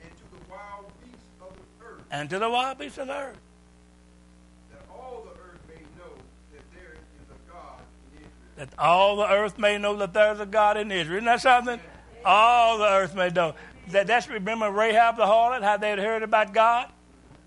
[0.00, 2.04] And to the wild beasts of the earth.
[2.10, 3.26] And to the wild beasts of the earth.
[3.28, 4.72] And to the wild beasts of the earth.
[4.72, 6.14] That all the earth may know
[6.54, 7.82] that there is a God
[8.16, 8.49] in Israel.
[8.60, 11.16] That all the earth may know that there's a God in Israel.
[11.16, 11.80] Isn't that something?
[12.22, 13.54] All the earth may know.
[13.88, 16.90] That, that's remember Rahab the harlot, how they'd heard about God?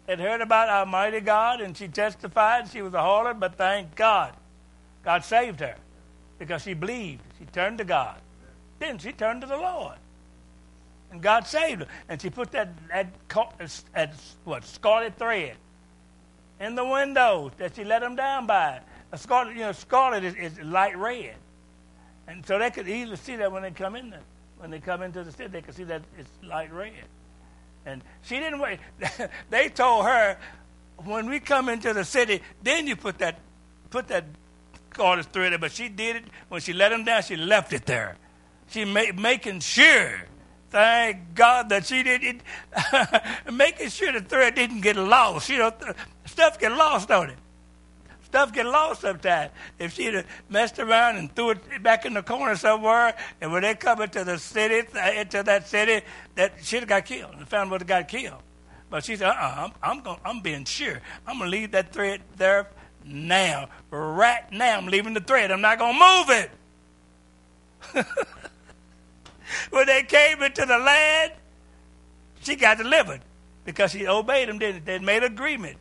[0.07, 4.33] They'd heard about Almighty God, and she testified she was a harlot, but thank God.
[5.03, 5.75] God saved her
[6.39, 7.21] because she believed.
[7.37, 8.19] She turned to God.
[8.79, 9.97] Then she turned to the Lord.
[11.11, 11.87] And God saved her.
[12.09, 13.13] And she put that, that,
[13.93, 15.57] that what, scarlet thread
[16.59, 18.79] in the window that she let him down by.
[19.13, 21.35] A scarlet, you know, scarlet is, is light red.
[22.27, 24.23] And so they could easily see that when they come in there.
[24.57, 26.93] When they come into the city, they could see that it's light red.
[27.85, 28.79] And she didn't wait.
[29.51, 30.35] they told her,
[31.05, 33.37] when we come into the city, then you put that
[33.91, 34.25] put that
[34.91, 35.59] scarlet thread there.
[35.59, 37.21] But she did it when she let him down.
[37.21, 38.15] She left it there.
[38.69, 40.21] She made making sure.
[40.71, 42.41] Thank God that she did it,
[43.53, 45.49] making sure the thread didn't get lost.
[45.49, 45.73] You know,
[46.25, 47.37] stuff get lost on it.
[48.33, 49.51] Stuff get lost sometimes.
[49.77, 53.61] If she'd have messed around and threw it back in the corner somewhere, and when
[53.61, 56.03] they come into the city, uh, into that city,
[56.33, 57.35] that she'd have got killed.
[57.37, 58.41] The family would have got killed.
[58.89, 60.99] But she said, uh-uh, I'm, I'm, going, I'm being sure.
[61.27, 62.71] I'm going to leave that thread there
[63.05, 63.69] now.
[63.91, 65.51] Right now, I'm leaving the thread.
[65.51, 66.29] I'm not going to move
[67.93, 68.07] it.
[69.69, 71.33] when they came into the land,
[72.41, 73.21] she got delivered
[73.63, 75.77] because she obeyed them, didn't They made agreement.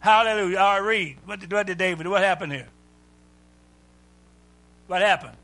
[0.00, 0.58] Hallelujah.
[0.58, 1.16] All right, read.
[1.26, 2.68] What did, what did David What happened here?
[4.86, 5.36] What happened?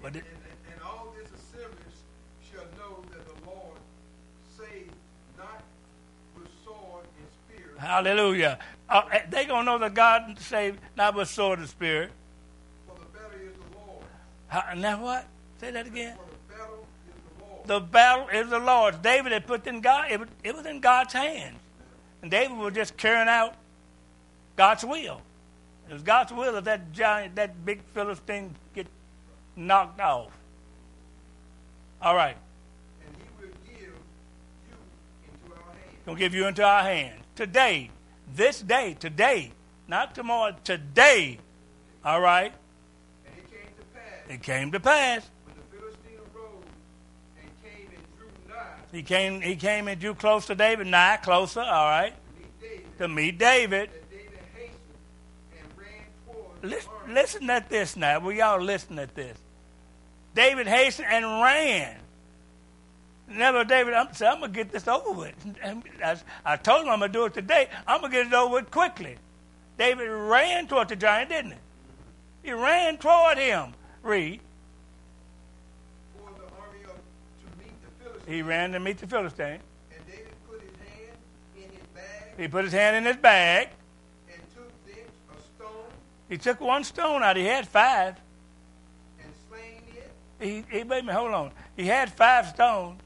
[0.00, 1.82] What did, And, and, and all this assembly
[2.52, 3.78] shall know that the Lord
[4.58, 4.92] saved
[5.38, 5.62] not
[6.36, 7.28] with sword and
[7.58, 8.58] spear, hallelujah.
[8.88, 12.10] Uh, they going to know that God saved not with sword and spirit.
[12.86, 14.04] for the battle is the Lord.
[14.48, 15.26] How, now what?
[15.60, 16.16] Say that again.
[16.16, 17.14] For the battle is
[17.66, 18.98] the battle is the Lord's.
[18.98, 21.58] David had put in God, it was, it was in God's hands.
[22.22, 23.54] And David was just carrying out
[24.56, 25.20] God's will.
[25.88, 28.86] It was God's will that that giant, that big Philistine get
[29.54, 30.32] knocked off.
[32.02, 32.36] All right.
[33.06, 33.92] and he will give you
[35.24, 36.02] into our hands.
[36.04, 37.22] Gonna give you into our hands.
[37.36, 37.90] Today,
[38.34, 39.52] this day, today,
[39.88, 41.38] not tomorrow, today.
[42.04, 42.52] All right.
[43.26, 45.30] And it came to pass, It came to pass.
[45.44, 46.64] when the Philistine arose
[47.40, 51.18] and came and drew nigh He came he came and drew close to David, nigh,
[51.18, 53.90] closer, all right, to meet David, to meet David.
[53.90, 54.78] that David hastened
[55.58, 58.20] and ran toward Listen, listen at this now.
[58.20, 59.36] We all listen at this.
[60.34, 61.96] David hastened and ran.
[63.28, 65.34] Never, David, I'm, said, I'm going to get this over with.
[65.62, 67.68] And I, I told him I'm going to do it today.
[67.86, 69.16] I'm going to get it over with quickly.
[69.78, 71.58] David ran toward the giant, didn't he?
[72.44, 73.72] He ran toward him.
[74.02, 74.40] Read.
[78.26, 79.60] He ran to meet the Philistine.
[79.94, 81.16] And David put his hand
[81.56, 83.68] in his bag He put his hand in his bag.
[84.32, 85.84] and took thence a stone
[86.28, 87.36] He took one stone out.
[87.36, 88.16] He had five.
[89.22, 90.10] and slain it,
[90.40, 91.50] He, he wait a minute, hold on.
[91.76, 93.00] He had five stones,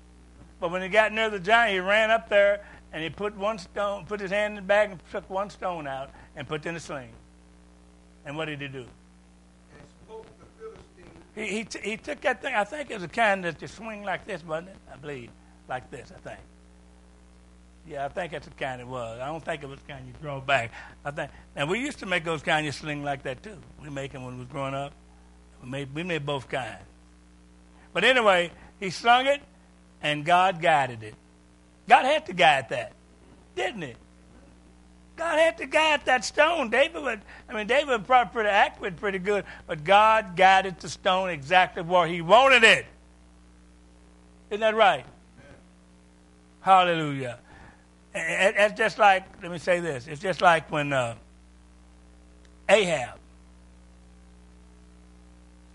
[0.59, 3.59] but when he got near the giant, he ran up there and he put one
[3.59, 6.69] stone, put his hand in the bag and took one stone out and put it
[6.69, 7.11] in the sling.
[8.25, 8.87] And what did he do?
[11.41, 13.69] He, he, t- he took that thing, I think it was a kind that you
[13.69, 14.77] swing like this, wasn't it?
[14.93, 15.31] I believe.
[15.69, 16.41] Like this, I think.
[17.89, 19.19] Yeah, I think that's the kind it was.
[19.21, 20.71] I don't think it was the kind you throw back.
[21.05, 23.57] I think, and we used to make those kind you sling like that too.
[23.83, 24.93] We make them when we was growing up.
[25.63, 26.85] We made, we made both kinds.
[27.93, 29.41] But anyway, He slung it,
[30.03, 31.15] and God guided it.
[31.89, 32.93] God had to guide that,
[33.57, 33.95] didn't he?
[35.21, 36.71] God had to guide that stone.
[36.71, 40.89] David would, I mean, David was probably pretty accurate, pretty good, but God guided the
[40.89, 42.87] stone exactly where he wanted it.
[44.49, 45.05] Isn't that right?
[46.63, 47.39] Hallelujah.
[48.15, 50.07] It's just like, let me say this.
[50.07, 51.17] It's just like when uh,
[52.67, 53.19] Ahab,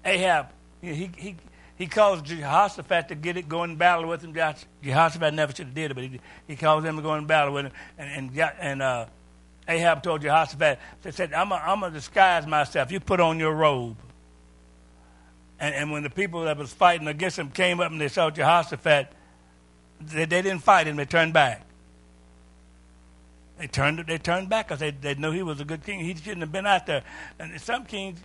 [0.04, 0.48] Ahab,
[0.82, 1.36] he, he,
[1.76, 4.34] he caused Jehoshaphat to get it, go in battle with him.
[4.34, 7.54] Jehoshaphat never should have did it, but he, he caused him to go in battle
[7.54, 7.72] with him.
[8.00, 9.06] And, and, and uh,
[9.68, 12.92] Ahab told Jehoshaphat, they said, I'm going to disguise myself.
[12.92, 13.98] You put on your robe.
[15.60, 18.30] And, and when the people that was fighting against him came up and they saw
[18.30, 19.12] Jehoshaphat,
[20.02, 21.62] they, they didn't fight him, they turned back.
[23.58, 26.02] They turned, they turned back because they, they knew he was a good king.
[26.02, 27.04] He shouldn't have been out there.
[27.40, 28.20] And some kings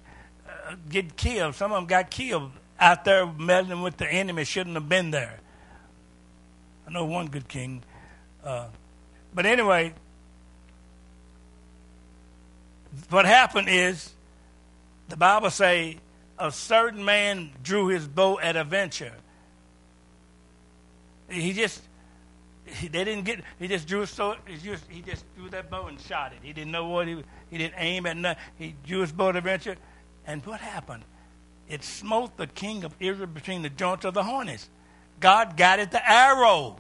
[0.46, 1.54] uh, get killed.
[1.54, 5.38] Some of them got killed out there meddling with the enemy, shouldn't have been there.
[6.86, 7.84] I know one good king.
[8.42, 8.66] Uh,
[9.32, 9.94] but anyway,
[13.08, 14.12] what happened is
[15.08, 15.98] the Bible say
[16.38, 19.12] a certain man drew his bow at a venture.
[21.28, 21.82] He just
[22.64, 23.42] he, they didn't get.
[23.58, 26.38] He just drew so he just he just threw that bow and shot it.
[26.42, 28.42] He didn't know what he he didn't aim at nothing.
[28.58, 29.76] He drew his bow at a venture,
[30.26, 31.04] and what happened?
[31.68, 34.68] It smote the king of Israel between the joints of the horns.
[35.20, 36.78] God guided the arrow.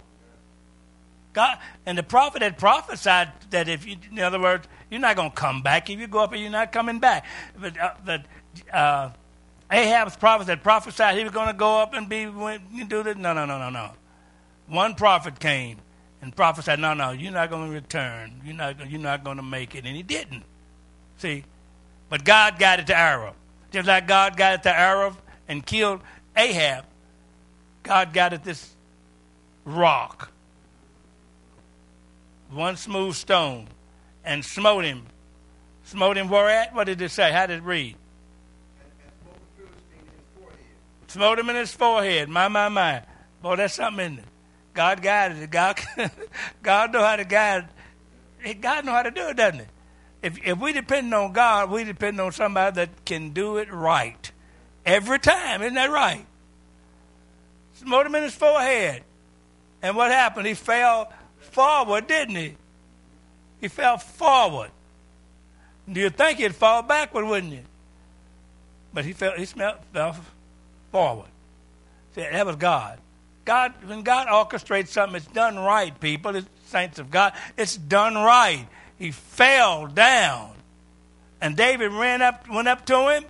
[1.32, 5.30] God and the prophet had prophesied that if you, in other words, you're not going
[5.30, 5.88] to come back.
[5.88, 7.24] If you go up, and you're not coming back.
[7.58, 8.18] But uh,
[8.72, 9.10] uh,
[9.70, 13.16] Ahab's prophet had prophesied he was going to go up and be do this.
[13.16, 13.90] No, no, no, no, no.
[14.66, 15.78] One prophet came
[16.22, 18.40] and prophesied, "No, no, you're not going to return.
[18.44, 20.44] You're not you're not going to make it," and he didn't.
[21.18, 21.44] See,
[22.08, 23.34] but God guided the arrow,
[23.70, 25.16] just like God guided the arrow
[25.48, 26.00] and killed
[26.36, 26.84] Ahab.
[27.82, 28.74] God guided this
[29.64, 30.30] rock,
[32.50, 33.68] one smooth stone
[34.24, 35.06] and smote him.
[35.84, 36.74] Smote him where at?
[36.74, 37.32] What did it say?
[37.32, 37.96] How did it read?
[41.08, 42.28] Smote him in his forehead.
[42.28, 43.02] My, my, my.
[43.42, 44.24] Boy, that's something in it.
[44.74, 45.50] God guided it.
[45.50, 45.80] God,
[46.62, 47.68] God know how to guide.
[48.60, 49.66] God know how to do it, doesn't he?
[50.22, 54.30] If, if we depend on God, we depend on somebody that can do it right.
[54.86, 55.62] Every time.
[55.62, 56.24] Isn't that right?
[57.74, 59.02] Smote him in his forehead.
[59.82, 60.46] And what happened?
[60.46, 61.12] He fell
[61.52, 62.56] forward, didn't he?
[63.60, 64.70] He fell forward.
[65.90, 67.64] Do you think he'd fall backward, wouldn't you?
[68.92, 70.16] But he fell, he fell
[70.90, 71.28] forward.
[72.14, 72.98] See, that was God.
[73.44, 76.36] God, when God orchestrates something, it's done right, people.
[76.36, 77.32] It's saints of God.
[77.56, 78.66] It's done right.
[78.98, 80.54] He fell down.
[81.40, 83.24] And David ran up, went up to him,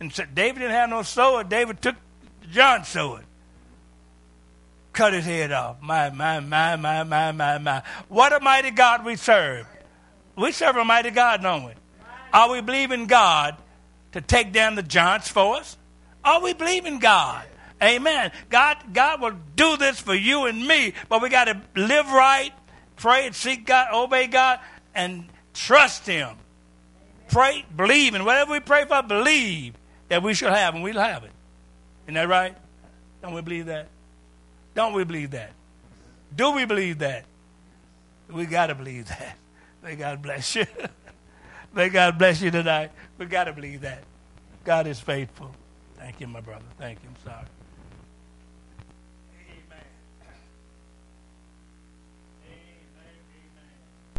[0.00, 1.48] and said, David didn't have no sword.
[1.48, 1.96] David took
[2.50, 3.24] John's sword
[4.94, 5.82] cut his head off.
[5.82, 7.82] My, my, my, my, my, my, my.
[8.08, 9.66] What a mighty God we serve.
[10.36, 11.72] We serve a mighty God, don't we?
[12.32, 13.56] Are we believing God
[14.12, 15.76] to take down the giants for us?
[16.24, 17.44] Are we believing God?
[17.82, 18.32] Amen.
[18.48, 22.52] God, God will do this for you and me, but we got to live right,
[22.96, 24.58] pray and seek God, obey God,
[24.94, 26.36] and trust Him.
[27.28, 29.74] Pray, believe, and whatever we pray for, believe
[30.08, 31.32] that we shall have, and we'll have it.
[32.04, 32.56] Isn't that right?
[33.22, 33.88] Don't we believe that?
[34.74, 35.52] Don't we believe that?
[36.34, 37.24] Do we believe that?
[38.30, 39.36] We got to believe that.
[39.82, 40.66] May God bless you.
[41.74, 42.90] May God bless you tonight.
[43.18, 44.02] We got to believe that.
[44.64, 45.54] God is faithful.
[45.96, 46.64] Thank you, my brother.
[46.78, 47.10] Thank you.
[47.10, 47.46] I'm sorry.